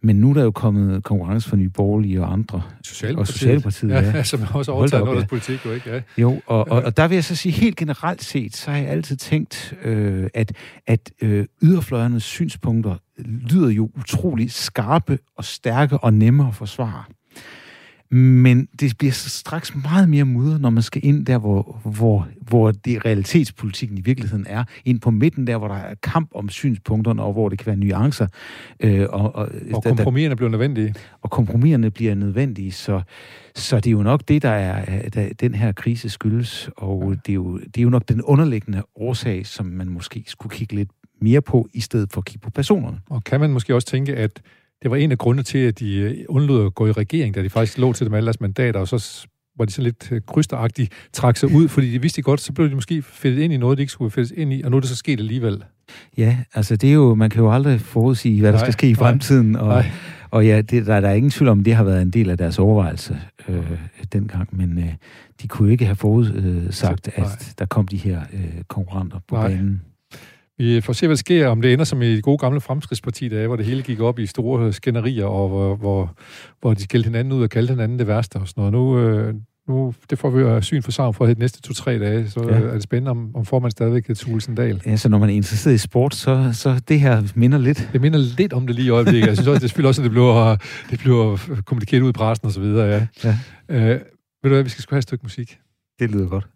[0.05, 2.61] Men nu er der jo kommet konkurrence for Nye Borgerlige og andre.
[2.83, 3.33] Socialdemokratiet.
[3.33, 4.17] Og Socialdemokratiet, ja.
[4.17, 4.23] ja.
[4.33, 5.25] som også op, noget ja.
[5.25, 5.91] politik, jo ikke?
[5.91, 6.01] Ja.
[6.17, 8.87] Jo, og, og, og der vil jeg så sige, helt generelt set, så har jeg
[8.87, 10.51] altid tænkt, øh, at,
[10.87, 17.03] at øh, yderfløjernes synspunkter lyder jo utrolig skarpe og stærke og nemme at forsvare.
[18.15, 22.27] Men det bliver så straks meget mere mudret, når man skal ind der, hvor, hvor,
[22.41, 24.63] hvor det realitetspolitikken i virkeligheden er.
[24.85, 27.75] Ind på midten der, hvor der er kamp om synspunkterne, og hvor det kan være
[27.75, 28.27] nuancer.
[28.79, 30.93] Øh, og, og, Og der- kompromiserne blev nødvendige.
[31.21, 33.01] og kompromiserne bliver nødvendige, så,
[33.55, 37.09] så det er jo nok det, der er der, den her krise skyldes, og Ja.
[37.25, 40.75] det, er jo, det er jo nok den underliggende årsag, som man måske skulle kigge
[40.75, 40.89] lidt
[41.21, 42.97] mere på, i stedet for at kigge på personerne.
[43.09, 44.41] Og kan man måske også tænke, at
[44.83, 47.43] det var en af grundene til, at de øh, undlod at gå i regering, da
[47.43, 49.27] de faktisk lå til dem alle deres mandater, og så
[49.57, 52.69] var de så lidt øh, krysteragtigt trak sig ud, fordi de vidste godt, så blev
[52.69, 54.81] de måske fældet ind i noget, de ikke skulle fældes ind i, og nu er
[54.81, 55.63] det så sket alligevel.
[56.17, 58.87] Ja, altså det er jo, man kan jo aldrig forudsige, hvad der Nej, skal ske
[58.87, 59.85] i nej, fremtiden, og, nej.
[60.31, 62.37] og ja, det, der, der er ingen tvivl om, det har været en del af
[62.37, 63.19] deres overvejelse
[63.49, 63.71] øh,
[64.13, 64.93] dengang, men øh,
[65.41, 67.25] de kunne ikke have forudsagt, Nej.
[67.25, 69.47] at der kom de her øh, konkurrenter på Nej.
[69.47, 69.81] banen.
[70.57, 73.27] Vi får se, hvad der sker, om det ender som i de gode gamle fremskridtsparti,
[73.27, 76.15] der er, hvor det hele gik op i store skænderier, og hvor, hvor,
[76.61, 78.73] hvor de skældte hinanden ud og kaldte hinanden det værste og sådan noget.
[78.73, 79.33] Nu, øh,
[79.67, 82.55] nu det får vi jo syn for savn for de næste to-tre dage, så Ja.
[82.55, 84.81] er det spændende, om, om formand stadigvæk hedder Thulesen Dahl.
[84.85, 88.01] Ja, så når man er interesseret i sport, så, så det her minder lidt Det
[88.01, 89.27] minder lidt om det lige i øjeblikket.
[89.27, 90.55] Jeg synes også, det spiller også, at det bliver,
[90.89, 93.07] det bliver kommunikeret ud i pressen og så videre, ja.
[93.23, 93.37] Ja.
[93.69, 93.99] Øh, ved
[94.43, 95.57] du hvad, vi skal sgu have et stykke musik.
[95.99, 96.47] Det lyder godt.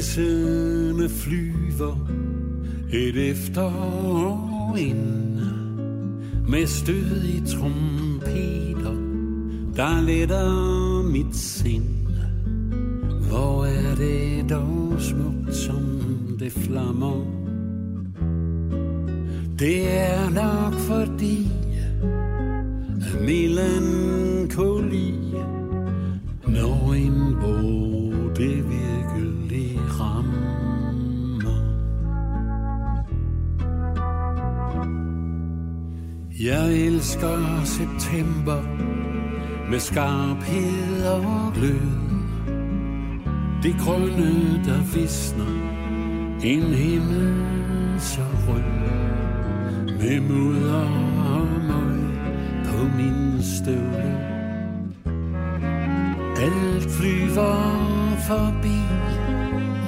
[0.00, 2.08] Gæssene flyver
[2.92, 5.40] et efterår ind
[6.48, 8.94] Med stød i trompeter,
[9.76, 12.06] der letter mit sind.
[13.28, 15.82] Hvor er det dog smukt, som
[16.38, 17.24] det flammer?
[19.58, 21.48] Det er nok fordi
[23.00, 25.14] at melankoli
[26.46, 27.89] Når en bog.
[36.42, 38.62] Jeg elsker september
[39.70, 41.90] med skarphed og glød.
[43.62, 45.54] Det grønne, der visner
[46.44, 47.44] En himmel
[47.98, 48.62] så rød.
[49.98, 50.88] Med mudder
[51.34, 52.00] og møg
[52.64, 54.16] på min støvle.
[56.36, 57.56] Alt flyver
[58.28, 58.80] forbi.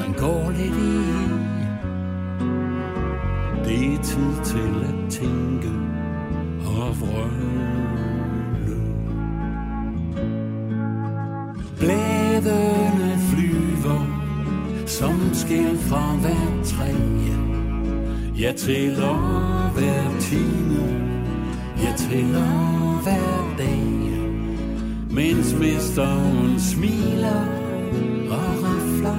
[0.01, 1.23] Man går lidt i.
[3.65, 5.52] Det er tid til at tænke
[7.01, 7.83] vrøvle
[11.79, 14.23] Bladene flyver
[14.87, 16.93] som skæld fra hver træ.
[18.41, 19.17] Jeg tæller
[19.75, 20.83] hver time.
[21.77, 23.83] Jeg tæller hver dag.
[25.11, 27.45] Mens mesteren smiler
[28.31, 29.19] og rafler.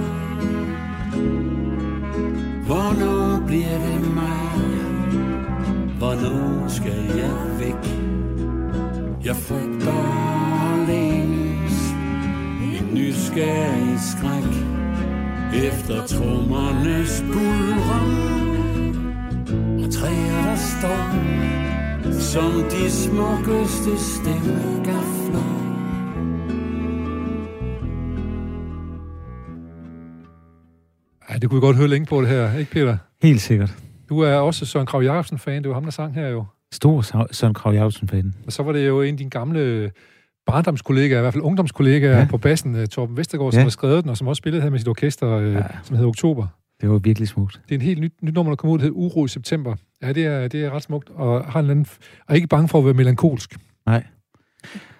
[2.65, 3.92] Hvornår bliver det?
[6.23, 7.83] Hvornår skal jeg væk?
[9.25, 11.93] Jeg frygter længes
[12.61, 14.51] En nysgerrig skræk
[15.63, 18.11] Efter trommernes bulren
[19.83, 21.11] Og træer der står
[22.19, 25.49] Som de smukkeste stemgafler
[31.29, 32.97] Ej, det kunne vi godt høre længe på det her, ikke Peter?
[33.21, 33.83] Helt sikkert.
[34.13, 36.45] Du er også Søren Krav Jacobsen-fan, det var ham, der sang her jo.
[36.71, 38.33] Stor Søren Krav Jacobsen fan.
[38.45, 39.91] Og så var det jo en af dine gamle
[40.45, 42.27] barndomskollegaer, i hvert fald ungdomskollegaer Ja.
[42.29, 43.63] på bassen, øh, Torben Vestergaard, som Ja.
[43.63, 45.61] har skrevet den, og som også spillede her med sit orkester, øh, Ja.
[45.83, 46.47] som hedder Oktober.
[46.81, 47.61] Det var virkelig smukt.
[47.69, 49.75] Det er en helt nyt, nyt nummer, der kommer ud, der hedder Uro i september.
[50.01, 51.85] Ja, det er, det er ret smukt, og har en anden,
[52.19, 53.55] og er ikke bange for at være melankolsk.
[53.85, 54.03] Nej.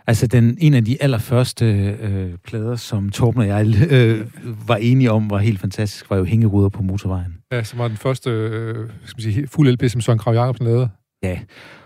[0.08, 1.66] Altså, den, en af de allerførste
[2.02, 4.28] øh, plader, som Torben og jeg øh,
[4.68, 7.38] var enige om, var helt fantastisk, var jo Hængeruder på motorvejen.
[7.52, 10.66] Ja, som var den første øh, skal man sige, fuld LP, som Søren Krav Jacobsen
[10.66, 10.90] lavede.
[11.24, 11.40] Ja,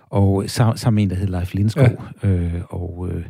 [0.09, 2.03] og sam, sammen med en, der hed Leif Lindskov.
[2.23, 2.29] Ja.
[2.29, 3.23] Øh, og øh,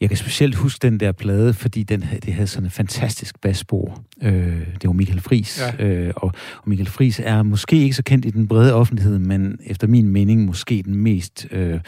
[0.00, 4.02] jeg kan specielt huske den der plade, fordi den, det havde sådan et fantastisk basspor.
[4.22, 5.62] Øh, det var Michael Fris.
[5.78, 5.84] Ja.
[5.84, 9.58] Øh, og, og Michael Fris er måske ikke så kendt i den brede offentlighed, men
[9.66, 11.46] efter min mening måske den mest...
[11.50, 11.80] Øh,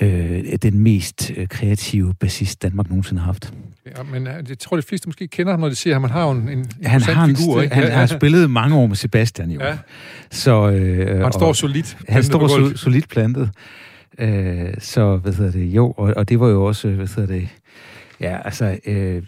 [0.00, 3.54] øh, den mest øh, kreative bassist, Danmark nogensinde har haft.
[3.86, 6.02] Ja, men øh, jeg tror, de fleste måske kender ham, når de ser ham.
[6.02, 7.74] Han har jo en, en Han, har, en, figur, ikke?
[7.74, 9.60] han ja, har spillet mange år med Sebastian jo.
[9.60, 9.78] Ja.
[10.30, 11.96] Så, øh, Han står solidt.
[12.08, 13.50] Han står sol, solidt plantet.
[14.18, 17.48] Øh, så, hvad hedder det, jo, og, og det var jo også, hvad hedder det,
[18.20, 19.22] ja, altså, øh,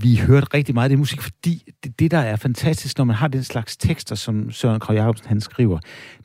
[0.00, 3.16] vi hørte rigtig meget af det musik, fordi det, det, der er fantastisk, når man
[3.16, 5.78] har den slags tekster, som Søren Krav Jacobsen han skriver,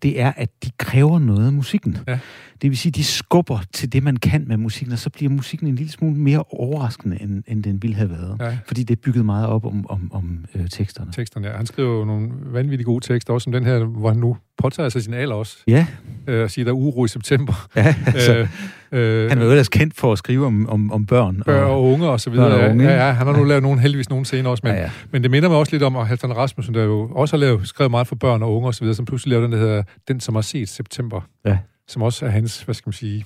[0.04, 1.98] det er, at de kræver noget af musikken.
[2.08, 2.20] Ja.
[2.62, 5.68] Det vil sige, de skubber til det, man kan med musikken, og så bliver musikken
[5.68, 8.38] en lille smule mere overraskende, end, end den ville have været.
[8.40, 8.58] Ja.
[8.68, 11.12] Fordi det er bygget meget op om, om, om øh, teksterne.
[11.12, 11.48] teksterne.
[11.48, 11.58] Ja.
[11.58, 14.90] Han skriver jo nogle vanvittigt gode tekster, også som den her, hvor han nu påtager
[14.90, 15.88] sig sin alder også, Ja,
[16.28, 17.68] øh, og siger, der er uro i september.
[17.76, 18.48] ja altså, øh,
[18.92, 21.44] øh, han var jo ellers kendt for at skrive om, om, om børn.
[21.46, 22.48] børn og unge og så videre.
[22.66, 24.82] Og unge, ja, ja, han har nu lavet nogle, heldigvis nogle scener også, men, ja,
[24.82, 24.90] ja.
[25.12, 27.68] men det minder mig også lidt om at Halvdan Rasmussen, der jo også har lavet,
[27.68, 29.84] skrevet meget for børn og unge og så videre, som pludselig lavede den, der hedder
[30.08, 31.22] Den, som har set september.
[31.46, 31.58] Ja.
[31.88, 33.26] Som også er hans, hvad skal man sige,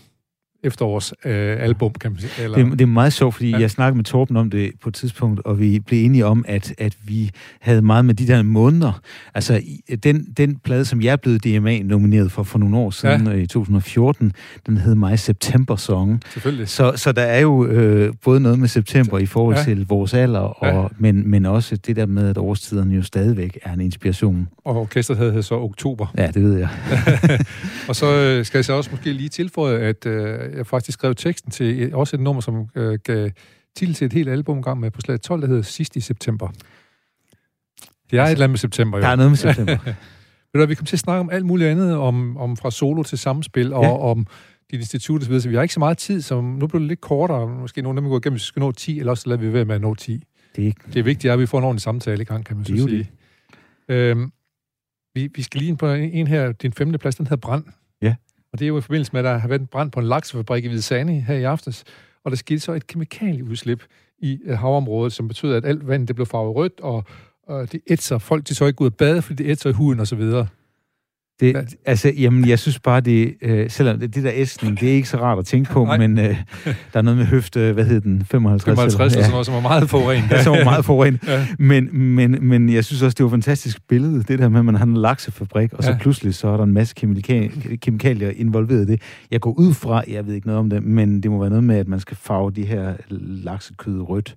[0.63, 2.43] efterårs øh, album, kan man sige.
[2.43, 3.59] Eller, Det, er- det er meget sjovt, fordi Ja.
[3.59, 6.73] jeg snakkede med Torben om det på et tidspunkt, og vi blev enige om, at,
[6.77, 7.31] at vi
[7.61, 9.01] havde meget med de der måneder.
[9.35, 9.61] Altså,
[10.03, 13.33] den, den plade, som jeg blev DMA-nomineret for for nogle år siden, ja.
[13.33, 14.33] i 2014,
[14.67, 16.21] den hed My September Song.
[16.33, 16.67] selvfølgelig.
[16.69, 19.63] Så, så der er jo øh, både noget med september i forhold Ja.
[19.63, 20.87] til vores alder, og, ja.
[20.97, 24.47] men, men også det der med, at årstiderne jo stadigvæk er en inspiration.
[24.65, 26.13] Og orkestret havde så oktober.
[26.17, 26.69] Ja, det ved jeg.
[27.89, 31.15] Og så øh, skal jeg så også måske lige tilføje, at øh, jeg faktisk skrev
[31.15, 33.29] teksten til også et nummer, som øh, gav
[33.75, 36.47] titel til et helt album gang med på slag 12, der hedder Sidst i september.
[38.11, 39.01] Det er altså, et eller andet med september, jo.
[39.03, 39.77] Der er noget med september.
[40.53, 43.03] Ved du, vi kommer til at snakke om alt muligt andet, om, om fra solo
[43.03, 43.97] til samspil, og Ja.
[43.97, 44.27] om
[44.71, 47.01] dit institut osv., så vi har ikke så meget tid, så nu bliver det lidt
[47.01, 47.47] kortere.
[47.47, 49.41] Måske nogle af dem går igennem, hvis vi skal nå 10, eller også så lader
[49.41, 50.23] vi være med at nå 10.
[50.55, 50.81] Det er ikke...
[50.87, 52.81] Det er vigtigt, at vi får en ordentlig samtale i gang, kan man så Det
[52.89, 53.11] sige.
[53.89, 54.31] Øhm,
[55.13, 57.63] vi, vi skal lige ind på en, en her, din femte plads, den hedder Brand.
[58.01, 58.15] Ja.
[58.53, 60.05] Og det er jo i forbindelse med, at der har været en brand på en
[60.05, 61.83] laksefabrik i Hvidsande her i aftes,
[62.23, 63.83] og der skete så et kemikalieudslip
[64.19, 67.03] i øh, havområdet, som betød, at alt vand det blev farvet rødt, og,
[67.47, 68.17] og det ætser.
[68.17, 70.07] Folk de så ikke ud at bade, fordi det ætser i huden og
[71.39, 71.53] videre.
[71.53, 71.63] Hvad?
[71.63, 74.93] Det, altså, jamen, jeg synes bare, det, øh, selvom det, det der æsning, det er
[74.93, 75.97] ikke så rart at tænke på, Nej.
[75.97, 76.25] men øh,
[76.65, 78.65] der er noget med høfte, hvad hed den, 55?
[78.65, 80.31] 55 eller, og sådan noget, som var meget forurenet.
[80.31, 81.19] Ja, som var meget forurenet.
[81.27, 81.47] Ja.
[81.59, 84.65] Men, men, men jeg synes også, det var et fantastisk billede, det der med, at
[84.65, 85.97] man har en laksefabrik, og så Ja.
[85.97, 89.01] pludselig så er der en masse kemika- kemikalier involveret i det.
[89.31, 91.63] Jeg går ud fra, jeg ved ikke noget om det, men det må være noget
[91.63, 94.35] med, at man skal farve de her laksekød rødt.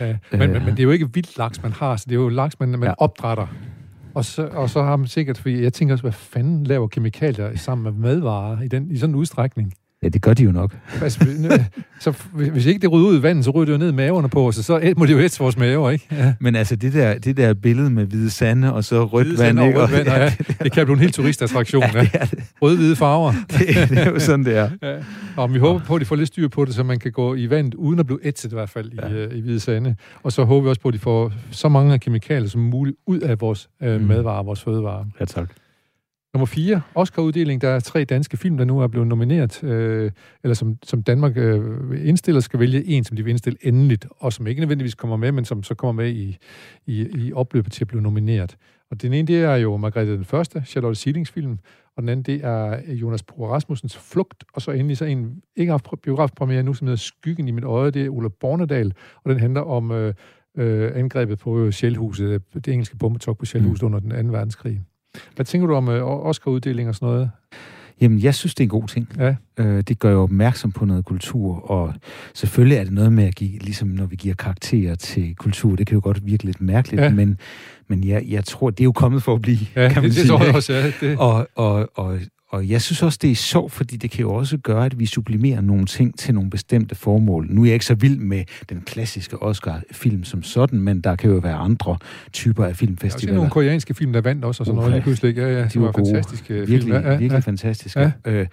[0.00, 0.54] Ja, men, men, Øh.
[0.64, 2.68] men det er jo ikke vildt laks, man har, så det er jo laks, man,
[2.68, 2.86] man ja.
[2.86, 2.94] Ja.
[2.98, 3.46] opdrætter.
[4.14, 7.56] Og så, og så har man sikkert, fordi jeg tænker også, hvad fanden laver kemikalier
[7.56, 9.74] sammen med madvarer i, den, i sådan en udstrækning?
[10.02, 10.76] Ja, det gør de jo nok.
[11.02, 11.26] Altså,
[12.00, 14.28] så hvis ikke det ryger ud i vandet, så ryger det jo ned i maverne
[14.28, 16.06] på os, og så må det jo ætte vores maver, ikke?
[16.12, 16.34] Ja.
[16.40, 19.58] Men altså, det der, det der billede med hvide sande, og så rødt Hvide vand,
[19.58, 19.80] og ikke?
[19.80, 20.32] rødt vand, ja,
[20.62, 21.82] det kan blive en helt turistattraktion.
[21.94, 22.02] Ja.
[22.62, 23.32] Røde-hvide farver.
[23.50, 24.70] Det, det er jo sådan, det er.
[24.82, 24.96] Ja.
[25.36, 27.34] Og vi håber på, at de får lidt styr på det, så man kan gå
[27.34, 29.08] i vandet, uden at blive ætset i hvert fald ja.
[29.08, 29.96] i, øh, i hvide sande.
[30.22, 33.20] Og så håber vi også på, at de får så mange kemikalier som muligt ud
[33.20, 34.06] af vores øh, Mm.
[34.06, 35.04] madvarer, vores fødevarer.
[35.20, 35.50] Ja, tak.
[36.34, 37.60] Nummer 4, Oscar-uddeling.
[37.60, 40.10] Der er tre danske film, der nu er blevet nomineret, øh,
[40.42, 44.32] eller som, som Danmark øh, indstiller, skal vælge en, som de vil indstille endeligt, og
[44.32, 46.38] som ikke nødvendigvis kommer med, men som så kommer med i,
[46.86, 48.56] i, i opløbet til at blive nomineret.
[48.90, 51.58] Og den ene, det er jo Margrethe den Første, Charlotte Sillings film,
[51.96, 55.70] og den anden, det er Jonas Pro Rasmussens Flugt, og så endelig så en, ikke
[55.70, 58.92] har haft biografpremiere nu, som hedder Skyggen i mit øje, det er Ulla Bornedal,
[59.24, 60.14] og den handler om øh,
[60.58, 63.86] øh, angrebet på Shellhuset, det engelske bombetog på Shellhuset mm.
[63.86, 64.82] under den anden verdenskrig.
[65.36, 67.30] Hvad tænker du om øh, Oscar-uddeling og sådan noget?
[68.00, 69.08] Jamen, jeg synes, det er en god ting.
[69.18, 69.34] Ja.
[69.56, 71.94] Øh, det gør jo opmærksom på noget kultur, og
[72.34, 75.86] selvfølgelig er det noget med at give, ligesom når vi giver karakterer til kultur, det
[75.86, 77.10] kan jo godt virke lidt mærkeligt, Ja.
[77.10, 77.38] men,
[77.88, 80.14] men jeg, jeg tror, det er jo kommet for at blive, Ja, kan man det,
[80.14, 80.22] sige.
[80.22, 80.92] det tror jeg også, ja.
[81.00, 82.18] Det, Og, og, og,
[82.52, 85.06] og jeg synes også, det er sjovt, fordi det kan jo også gøre, at vi
[85.06, 87.46] sublimerer nogle ting til nogle bestemte formål.
[87.50, 91.30] Nu er jeg ikke så vild med den klassiske Oscar-film som sådan, men der kan
[91.30, 91.96] jo være andre
[92.32, 93.26] typer af filmfestivaler.
[93.26, 95.02] Der er nogle koreanske film, der vandt også, og sådan noget.
[95.02, 95.36] Pludselig.
[95.36, 96.06] Ja, ja, de var, var gode.
[96.06, 96.92] fantastiske virkelig, film.
[96.92, 97.38] Ja, virkelig ja.
[97.38, 98.00] fantastiske.
[98.00, 98.10] Ja.
[98.24, 98.46] Øh,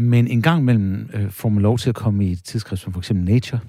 [0.00, 2.92] Men en gang imellem øh, får man lov til at komme i et tidsskrift som
[2.92, 3.60] for eksempel Nature,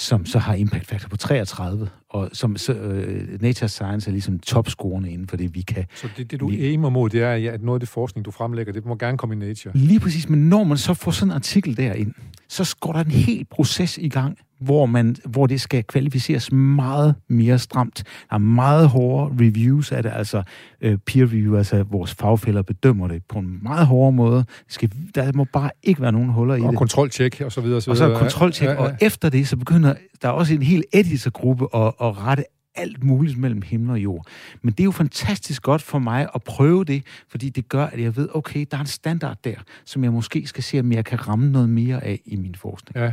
[0.00, 4.38] som så har impact factor på 33, og som så, øh, Nature Science er ligesom
[4.38, 5.84] topscorerne inden for det, vi kan.
[5.94, 8.30] Så det, det du vi, aimer mod, det er, at noget af det forskning, du
[8.30, 9.74] fremlægger, det må gerne komme i Nature?
[9.76, 12.14] Lige præcis, men når man så får sådan en artikel derind,
[12.48, 17.14] så går der en hel proces i gang, hvor, man, hvor det skal kvalificeres meget
[17.28, 18.02] mere stramt.
[18.30, 20.42] Der er meget hårde reviews af det, altså
[20.80, 24.36] øh, peer review, altså vores fagfælder bedømmer det på en meget hårdere måde.
[24.36, 26.68] Det skal, der må bare ikke være nogen huller i og det.
[26.68, 27.76] Og kontroltjek og så videre.
[27.76, 28.78] Og så, og så kontroltjek, ja, ja.
[28.78, 29.89] og efter det, så begynder
[30.22, 34.26] der er også en hel editorgruppe at, at rette alt muligt mellem himmel og jord.
[34.62, 38.00] Men det er jo fantastisk godt for mig at prøve det, fordi det gør, at
[38.00, 41.04] jeg ved, okay, der er en standard der, som jeg måske skal se, om jeg
[41.04, 43.04] kan ramme noget mere af i min forskning.
[43.04, 43.12] Ja.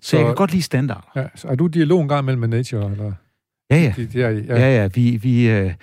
[0.00, 1.10] Så, så jeg kan godt lide standard.
[1.16, 2.92] Ja, så er du dialog en gang mellem Nature?
[2.92, 3.12] Eller?
[3.70, 3.94] Ja, ja.
[3.96, 4.58] De, de er, ja.
[4.58, 4.88] ja, ja.
[4.94, 5.74] Vi, vi, øh,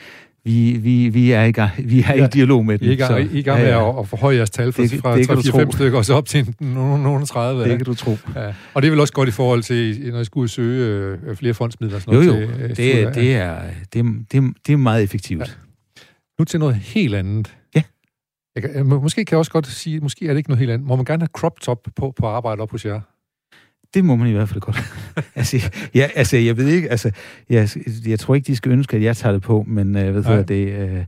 [0.45, 2.87] vi, vi, vi er i, gang, vi er ja, i dialog med den.
[2.87, 3.99] I er i gang, så, I er gang med ja, ja.
[3.99, 7.63] At, forhøje jeres tal fra, det, fra 3-4-5 stykker og så op til nogle 30.
[7.63, 7.75] Det ja.
[7.75, 8.17] kan du tro.
[8.35, 8.53] Ja.
[8.73, 11.53] Og det er vel også godt i forhold til, når I skulle søge øh, flere
[11.53, 11.99] fondsmidler?
[11.99, 12.33] Sådan jo, jo.
[12.33, 13.61] Til, øh, det, er, det, er,
[13.93, 15.41] det, det, det er meget effektivt.
[15.41, 15.45] Ja.
[16.39, 17.55] Nu til noget helt andet.
[17.75, 17.81] Ja.
[18.55, 20.87] Jeg kan, måske kan jeg også godt sige, måske er det ikke noget helt andet.
[20.87, 23.01] Må man gerne have crop top på, på arbejde op hos jer?
[23.95, 24.93] Det må man i hvert fald godt.
[25.35, 27.11] altså, ja, altså, jeg ved ikke, altså,
[27.49, 27.69] jeg,
[28.07, 30.43] jeg tror ikke, de skal ønske, at jeg tager det på, men øh, ved du
[30.47, 30.67] det...
[30.67, 31.05] Øh,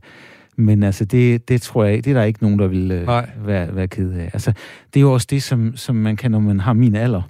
[0.60, 3.08] men altså, det, det tror jeg ikke, det er der ikke nogen, der vil øh,
[3.46, 4.30] være, være ked af.
[4.32, 4.52] Altså,
[4.94, 7.22] det er jo også det, som, som man kan, når man har min alder.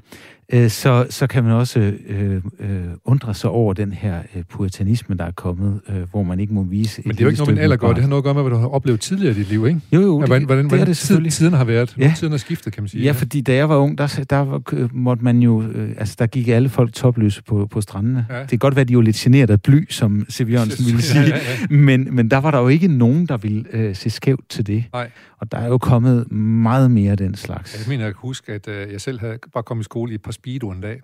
[0.53, 5.16] Øh, så, så kan man også øh, øh, undre sig over den her øh, puritanisme,
[5.16, 7.03] der er kommet, øh, hvor man ikke må vise...
[7.05, 7.88] Men det er jo ikke noget, man alder gør.
[7.88, 9.80] Det har noget at gøre med, hvad du har oplevet tidligere i dit liv, ikke?
[9.92, 10.20] Jo, jo.
[10.20, 11.32] Ja, hvordan, hvordan, det er det selvfølgelig.
[11.32, 11.96] Tiden har været.
[11.99, 12.14] Ja.
[12.16, 13.05] Tiden har skiftet, kan man sige.
[13.05, 15.62] Ja, fordi da jeg var ung, der, der var, måtte man jo...
[15.62, 18.26] Øh, altså, der gik alle folk topløse på, på strandene.
[18.30, 18.40] Ja.
[18.40, 20.51] Det kan godt være, at de var lidt generet af bly, som C.V.
[20.51, 21.22] Jørgensen ville sige.
[21.22, 21.76] Ja, ja, ja.
[21.76, 24.84] Men, men der var der jo ikke nogen, der ville øh, se skævt til det.
[24.92, 25.11] Nej.
[25.40, 27.78] Og der er jo kommet meget mere af den slags.
[27.78, 30.14] Jeg mener, jeg kan huske, at øh, jeg selv havde bare kommet i skole i
[30.14, 31.01] et par speedo en dag.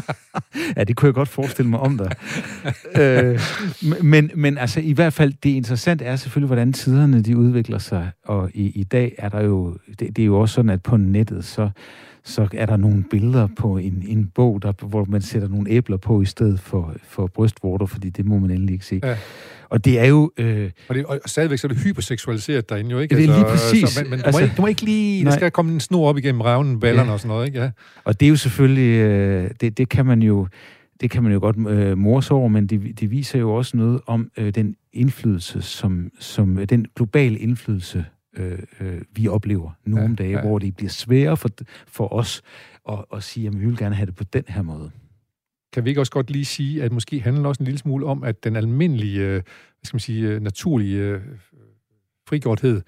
[0.76, 2.10] ja, det kunne jeg godt forestille mig om dig.
[3.00, 3.40] øh,
[4.02, 8.10] men, men altså, i hvert fald, det interessante er selvfølgelig, hvordan tiderne de udvikler sig.
[8.24, 10.96] Og i, i dag er der jo, det, det er jo også sådan, at på
[10.96, 11.70] nettet, så
[12.24, 15.96] så er der nogle billeder på en, en bog, der, hvor man sætter nogle æbler
[15.96, 19.00] på i stedet for, for brystvorter, fordi det må man endelig ikke se.
[19.02, 19.16] Ja.
[19.68, 20.32] Og det er jo...
[20.36, 23.16] Øh, og, det, og stadigvæk så er det hyperseksualiseret derinde jo, ikke?
[23.16, 23.88] Det er lige altså, præcis.
[23.88, 25.24] Så, men men du, altså, må ikke, du må ikke lige...
[25.24, 25.30] Nej.
[25.30, 27.12] Der skal komme en snor op igennem revnen, ballerne ja.
[27.12, 27.60] og sådan noget, ikke?
[27.60, 27.70] Ja.
[28.04, 28.98] Og det er jo selvfølgelig...
[28.98, 30.48] Øh, det, det kan man jo
[31.00, 34.00] det kan man jo godt øh, morse over, men det, det viser jo også noget
[34.06, 38.04] om øh, den indflydelse, som, som den globale indflydelse,
[38.36, 40.40] øh, øh, vi oplever nu ja, dage, ja.
[40.40, 41.48] hvor det bliver sværere for,
[41.86, 42.42] for os
[42.88, 44.90] at, at sige, at vi vil gerne have det på den her måde.
[45.72, 48.06] Kan vi ikke også godt lige sige, at måske handler det også en lille smule
[48.06, 49.42] om, at den almindelige, øh, hvad
[49.84, 51.20] skal man sige, øh, naturlige øh,
[52.28, 52.82] frigjorthed,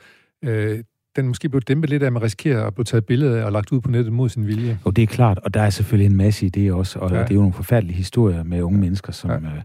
[1.17, 3.53] den måske blev dæmpet lidt af, at man risikerer at blive taget billeder af og
[3.53, 4.79] lagt ud på nettet mod sin vilje.
[4.85, 7.23] Og det er klart, og der er selvfølgelig en masse i det også, og ja.
[7.23, 9.31] det er jo nogle forfærdelige historier med unge mennesker, som...
[9.31, 9.63] Ja øh,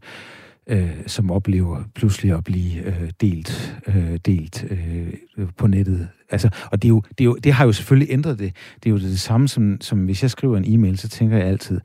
[1.08, 5.14] som oplever pludselig at blive øh, delt, øh, delt øh,
[5.58, 6.10] på nettet.
[6.30, 8.56] Altså, og det, er jo, det, er jo, det har jo selvfølgelig ændret det.
[8.84, 11.48] Det er jo det samme, som, som hvis jeg skriver en e-mail, så tænker jeg
[11.48, 11.82] altid,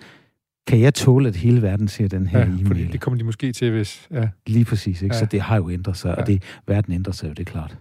[0.67, 2.67] kan jeg tåle, at hele verden ser den her Ja, e-mail?
[2.67, 4.09] fordi det kommer de måske til, hvis...
[4.11, 4.29] Ja.
[4.47, 5.15] Lige præcis, ikke?
[5.15, 5.19] Ja.
[5.19, 6.15] Så det har jo ændret sig, Ja.
[6.21, 7.77] og det, verden ændrer sig jo, det er klart.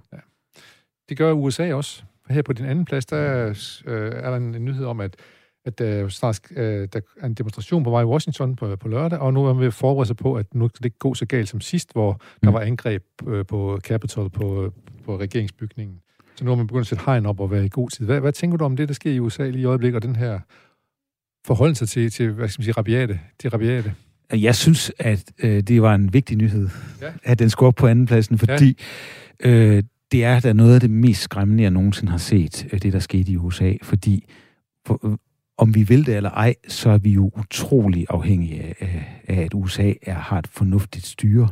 [1.09, 2.03] Det gør USA også.
[2.29, 3.49] Her på din anden plads, der er,
[3.85, 5.15] øh, er der en nyhed om, at,
[5.65, 9.19] at der snart øh, der er en demonstration på vej i Washington på, på lørdag,
[9.19, 11.13] og nu er man ved at forberede sig på, at nu skal det ikke gå
[11.13, 12.53] så galt som sidst, hvor der Mm.
[12.53, 14.73] var angreb øh, på Capitol, på,
[15.05, 15.97] på regeringsbygningen.
[16.35, 18.05] Så nu er man begyndt at sætte hegn op og være i god tid.
[18.05, 20.15] Hvad, hvad tænker du om det, der sker i USA lige i øjeblikket, og den
[20.15, 20.39] her
[21.45, 23.93] forholden sig til, til hvad skal man sige, rabiate, til rabiate?
[24.33, 26.69] Jeg synes, at øh, det var en vigtig nyhed,
[27.01, 27.11] Ja.
[27.23, 28.77] at den skulle op på andenpladsen, fordi
[29.45, 29.49] ja.
[29.49, 32.93] øh, det er da noget af det mest skræmmende, jeg nogensinde har set, øh, det
[32.93, 34.25] der skete i USA, fordi
[34.87, 35.17] for, øh,
[35.57, 39.53] om vi vil det eller ej, så er vi jo utrolig afhængige af, af, at
[39.53, 41.49] USA er, har et fornuftigt styre.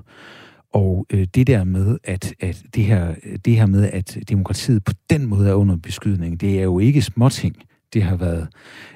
[0.74, 4.94] Og øh, det der med, at, at det, her, det her med, at demokratiet på
[5.10, 7.56] den måde er under beskydning, det er jo ikke småting,
[7.94, 8.48] det har været,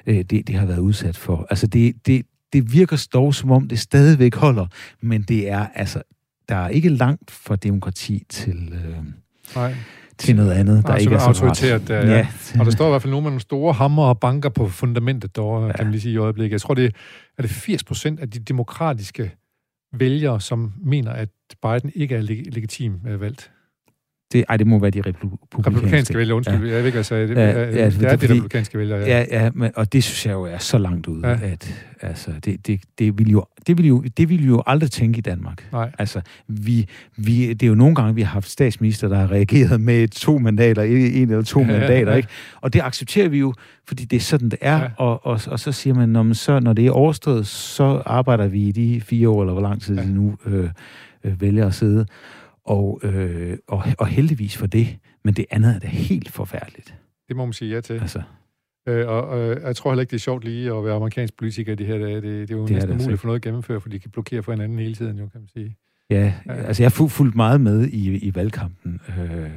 [0.06, 1.46] øh, det, det har været udsat for.
[1.50, 4.66] Altså det, det, det virker dog, som om det stadigvæk holder,
[5.00, 6.02] men det er altså,
[6.48, 9.04] der er ikke langt fra demokrati til, øh,
[9.54, 9.74] Nej
[10.18, 12.28] til noget andet, der Autor- ikke er så autoritært, ja, ja.
[12.58, 15.36] Og der står i hvert fald nogle med nogle store hammer og banker på fundamentet
[15.36, 15.72] derovre, ja.
[15.72, 16.52] Kan man lige sige i øjeblikket.
[16.52, 16.90] Jeg tror, det er,
[17.38, 19.34] er det 80 procent af de demokratiske
[19.98, 21.28] vælgere, som mener, at
[21.62, 23.50] Biden ikke er leg- legitim øh, valgt.
[24.32, 25.70] Det, ej, det må være de republikanske.
[25.70, 26.56] Republikanske vælgere, undskyld.
[26.66, 26.68] Ja.
[26.74, 28.32] Jeg ved ikke, altså, det, Ja, ja, ja, ja, det er det er de fordi-
[28.32, 29.06] republikanske vælgere, ja.
[29.30, 31.38] Ja, ja men, og det synes jeg jo er så langt ude, Ja.
[31.42, 35.18] at altså, det, det, det, vil jo, det, vil jo, det vil jo aldrig tænke
[35.18, 35.68] i Danmark.
[35.72, 35.90] Nej.
[35.98, 39.80] Altså, vi, vi, det er jo nogle gange, vi har haft statsminister, der har reageret
[39.80, 42.16] med to mandater, en eller to Ja, mandater, ja.
[42.16, 42.28] ikke?
[42.60, 43.54] Og det accepterer vi jo,
[43.88, 44.76] fordi det er sådan, det er.
[44.78, 44.88] Ja.
[44.96, 48.46] Og, og, og så siger man, når, man så, når det er overstået, så arbejder
[48.46, 50.02] vi i de fire år, eller hvor lang tid ja.
[50.02, 50.68] de nu øh,
[51.24, 52.06] øh, vælger at sidde.
[52.66, 54.96] Og, øh, og, og heldigvis for det.
[55.24, 56.94] Men det andet er da helt forfærdeligt.
[57.28, 57.94] Det må man sige ja til.
[58.00, 58.22] Altså,
[58.88, 61.72] Øh, og øh, jeg tror heller ikke, det er sjovt lige at være amerikansk politiker
[61.72, 62.14] i de her dage.
[62.14, 63.80] Det, det er jo Det er næsten det altså umuligt at få noget at gennemføre,
[63.80, 65.76] fordi de kan blokere for hinanden hele tiden, jo, kan man sige.
[66.10, 66.52] Ja, Ja.
[66.52, 69.00] altså jeg har fu- fulgt meget med i, i valgkampen.
[69.18, 69.50] Øh,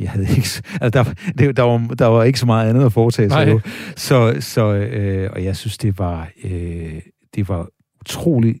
[0.00, 0.48] jeg havde ikke,
[0.80, 1.04] altså der,
[1.38, 3.60] det, der, var, der var ikke så meget andet at foretage sig jo.
[3.96, 7.00] Så, så øh, og jeg synes, det var, øh,
[7.34, 7.68] det var
[8.00, 8.60] utrolig,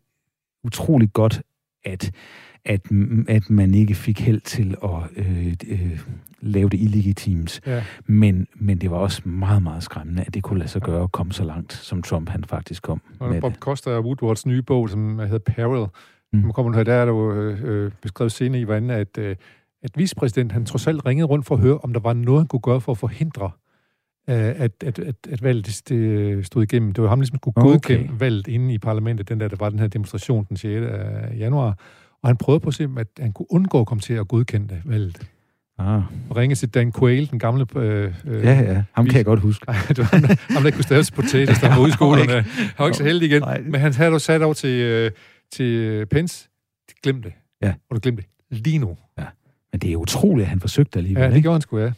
[0.64, 1.42] utrolig godt,
[1.84, 2.10] at,
[2.64, 2.80] at,
[3.28, 6.00] at man ikke fik held til at øh, øh,
[6.40, 7.60] lave det illegitimt.
[7.66, 7.84] Ja.
[8.06, 11.12] Men, men det var også meget, meget skræmmende, at det kunne lade sig gøre at
[11.12, 13.60] komme så langt, som Trump han faktisk kom Og med Bob det.
[13.60, 15.86] Costa og Woodwards nye bog, som hedder Peril,
[16.34, 16.38] Mm.
[16.38, 16.52] mm.
[16.52, 19.36] kommer her, der er der jo øh, øh, beskrevet senere i, hvordan at, øh,
[19.82, 22.46] at vicepræsident, han trods alt ringede rundt for at høre, om der var noget, han
[22.46, 23.50] kunne gøre for at forhindre,
[24.30, 26.92] øh, at, at, at, at valget det- det stod igennem.
[26.92, 27.68] Det var ham, der ligesom skulle Okay.
[27.70, 30.86] godkende valget inde i parlamentet, den der, der var den her demonstration den 6.
[30.86, 31.78] af januar.
[32.22, 34.68] Og han prøvede på at se, at han kunne undgå at komme til at godkende
[34.68, 35.26] det, valget.
[35.78, 37.66] Ah, Og ringe til Dan Quayle, den gamle...
[37.76, 39.64] Øh, øh, ja, ja, ham kan jeg godt huske.
[39.68, 42.32] Ej, det var ham, der, ikke kunne stave til potatoes, der var ude i skolerne.
[42.32, 43.42] Han var ikke så heldig igen.
[43.42, 43.60] Nej.
[43.60, 45.10] Men han havde dog sat over til, øh,
[45.52, 46.48] til Pence.
[46.88, 47.34] De glemte det.
[47.62, 47.74] Ja.
[47.90, 48.64] Og du glemte det.
[48.64, 48.96] Lige nu.
[49.72, 51.22] Men det er utroligt, at han forsøgte alligevel.
[51.22, 51.92] Ja, det gjorde han sgu, ja.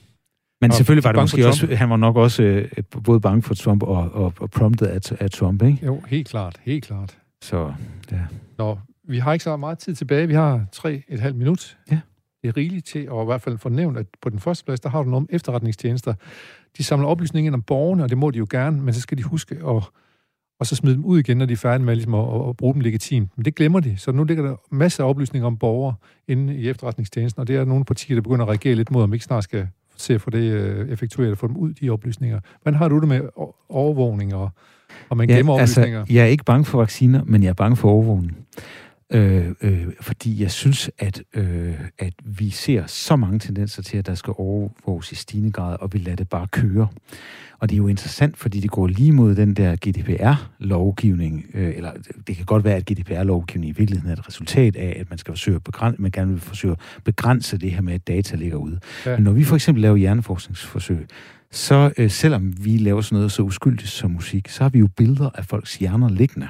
[0.61, 2.69] Men Og selvfølgelig var det måske også, han var nok også øh,
[3.05, 5.79] både bange for Trump og, og, og promptet af, af Trump, ikke?
[5.87, 6.57] Jo, helt klart.
[6.63, 7.19] Helt klart.
[7.43, 7.73] Så,
[8.13, 8.21] ja.
[8.59, 8.79] Nå,
[9.09, 10.27] vi har ikke så meget tid tilbage.
[10.27, 11.79] Vi har tre et halvt minut.
[11.91, 12.01] Ja.
[12.43, 14.81] Det er rigeligt til at i hvert fald få nævnt, at på den første plads,
[14.81, 16.15] der har du nogle efterretningstjenester.
[16.77, 19.19] De samler oplysninger ind om borgerne, og det må de jo gerne, men så skal
[19.19, 19.83] de huske at
[20.61, 22.75] og så smide dem ud igen, når de er færdige med ligesom, at, at, bruge
[22.75, 23.31] dem legitimt.
[23.37, 23.97] Men det glemmer de.
[23.97, 25.95] Så nu ligger der masser af oplysninger om borgere
[26.29, 29.13] inde i efterretningstjenesten, og det er nogle partier, der begynder at reagere lidt mod, om
[29.13, 32.41] ikke snart skal se at få det øh, effektueret og få dem ud, de oplysninger.
[32.63, 33.21] Hvordan har du det med
[33.69, 34.51] overvågning og,
[35.09, 36.01] og man glemmer oplysninger?
[36.01, 38.37] altså, jeg er ikke bange for vacciner, men jeg er bange for overvågning.
[39.15, 44.07] Øh, øh, fordi jeg synes, at, øh, at vi ser så mange tendenser til, at
[44.07, 46.89] der skal overvåges i stigende grad, og vi lader det bare køre.
[47.59, 51.93] Og det er jo interessant, fordi det går lige mod den der GDPR-lovgivning, øh, eller
[52.27, 55.33] det kan godt være, at GDPR-lovgivning i virkeligheden er et resultat af, at man skal
[55.33, 58.57] forsøge at begrænse, man gerne vil forsøge at begrænse det her med, at data ligger
[58.57, 58.81] ude.
[59.07, 59.11] Ja.
[59.11, 59.17] Ja.
[59.17, 61.07] Men når vi for eksempel laver hjerneforskningsforsøg,
[61.51, 64.89] så øh, selvom vi laver sådan noget så uskyldigt som musik, så har vi jo
[64.97, 66.49] billeder af folks hjerner liggende.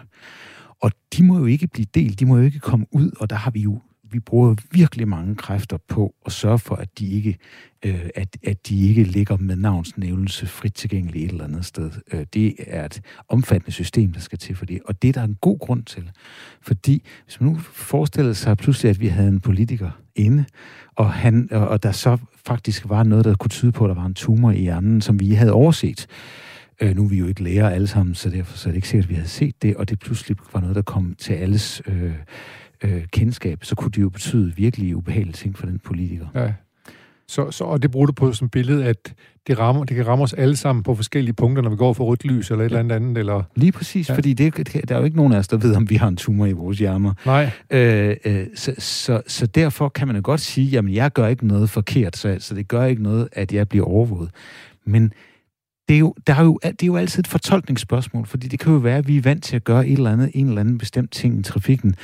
[0.85, 3.37] Og de må jo ikke blive delt, de må jo ikke komme ud, og der
[3.37, 3.81] har vi jo
[4.15, 7.39] vi bruger virkelig mange kræfter på at sørge for, at de ikke,
[7.85, 11.91] øh, at, at de ikke ligger med navnsnævnelse frit tilgængeligt et eller andet sted.
[12.13, 15.23] Øh, det er et omfattende system, der skal til for det, og det er der
[15.23, 16.11] en god grund til.
[16.63, 20.45] Fordi hvis man nu forestillede sig pludselig, at vi havde en politiker inde,
[20.97, 23.95] og, han, og, og der så faktisk var noget, der kunne tyde på, at der
[23.95, 26.07] var en tumor i hjernen, som vi havde overset.
[26.07, 26.44] Øh,
[26.83, 29.05] nu er vi jo ikke læger alle sammen, så derfor så er det ikke sikkert,
[29.05, 32.13] at vi havde set det, og det pludselig var noget, der kom til alles øh,
[32.85, 36.27] øh, kendskab, så kunne det jo betyde virkelig ubehagelige ting for den politiker.
[36.35, 36.53] Ja.
[37.29, 39.15] Så, så, og det bruger du på som billede, at
[39.47, 42.05] det, rammer, det kan ramme os alle sammen på forskellige punkter, når vi går for
[42.05, 42.79] rødt lys eller et ja.
[42.79, 43.43] eller andet Eller...
[43.57, 44.15] Lige præcis, ja.
[44.15, 46.17] fordi det, der er jo ikke nogen af os, der ved, om vi har en
[46.17, 47.13] tumor i vores hjerner.
[47.27, 47.51] Nej.
[47.71, 51.47] Øh, øh, så, så, så derfor kan man jo godt sige, jamen jeg gør ikke
[51.47, 54.31] noget forkert, så, så det gør ikke noget, at jeg bliver overvåget.
[54.87, 55.13] Men
[55.89, 58.73] det er, jo, der er jo, det er jo altid et fortolkningsspørgsmål, fordi det kan
[58.73, 60.79] jo være, at vi er vant til at gøre et eller andet, en eller anden
[60.79, 61.95] bestemt ting i trafikken,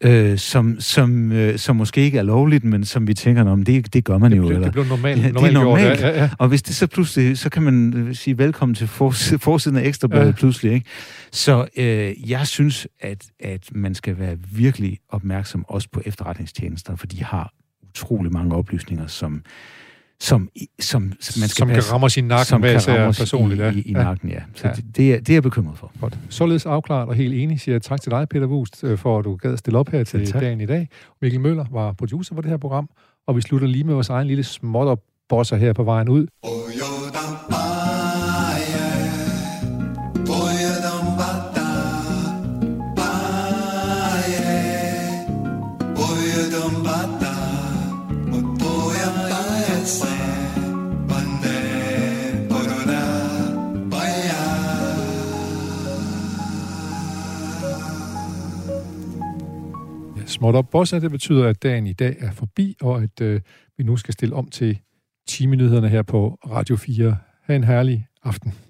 [0.00, 3.94] øh, som, som, øh, som måske ikke er lovligt, men som vi tænker, om det,
[3.94, 4.42] det gør man det, jo.
[4.42, 5.22] Det, eller, det bliver normalt.
[5.22, 6.00] Ja, det er normalt.
[6.00, 6.30] Ja, ja.
[6.38, 10.26] Og hvis det så pludselig, så kan man øh, sige velkommen til forsiden af Ekstrabladet
[10.26, 10.32] ja.
[10.32, 10.72] pludselig.
[10.72, 10.86] Ikke?
[11.32, 17.06] Så øh, jeg synes, at, at man skal være virkelig opmærksom også på efterretningstjenester, for
[17.06, 17.52] de har
[17.88, 19.42] utrolig mange oplysninger, som
[20.20, 20.48] som,
[20.80, 23.60] som, man skal som passe, kan ramme sin nakken, som kan ramme personligt.
[23.60, 23.70] I, ja.
[23.70, 24.40] i, i nakken, ja.
[24.54, 24.72] Så ja.
[24.72, 25.92] Det, det, er, det er jeg bekymret for.
[26.00, 26.18] Godt.
[26.28, 29.24] Således afklaret og helt enig, siger jeg tak til dig, Peter Wust, øh, for at
[29.24, 30.88] du gad stille op her til ja, dagen i dag.
[31.22, 32.88] Mikkel Møller var producer for det her program,
[33.26, 34.98] og vi slutter lige med vores egen lille småt
[35.28, 36.26] bosser her på vejen ud.
[36.42, 37.67] Oh,
[60.38, 60.98] småt op bossa.
[60.98, 63.40] Det betyder, at dagen i dag er forbi, og at øh,
[63.78, 64.78] vi nu skal stille om til
[65.28, 67.16] timenyhederne her på Radio 4.
[67.42, 68.67] Ha' en herlig aften.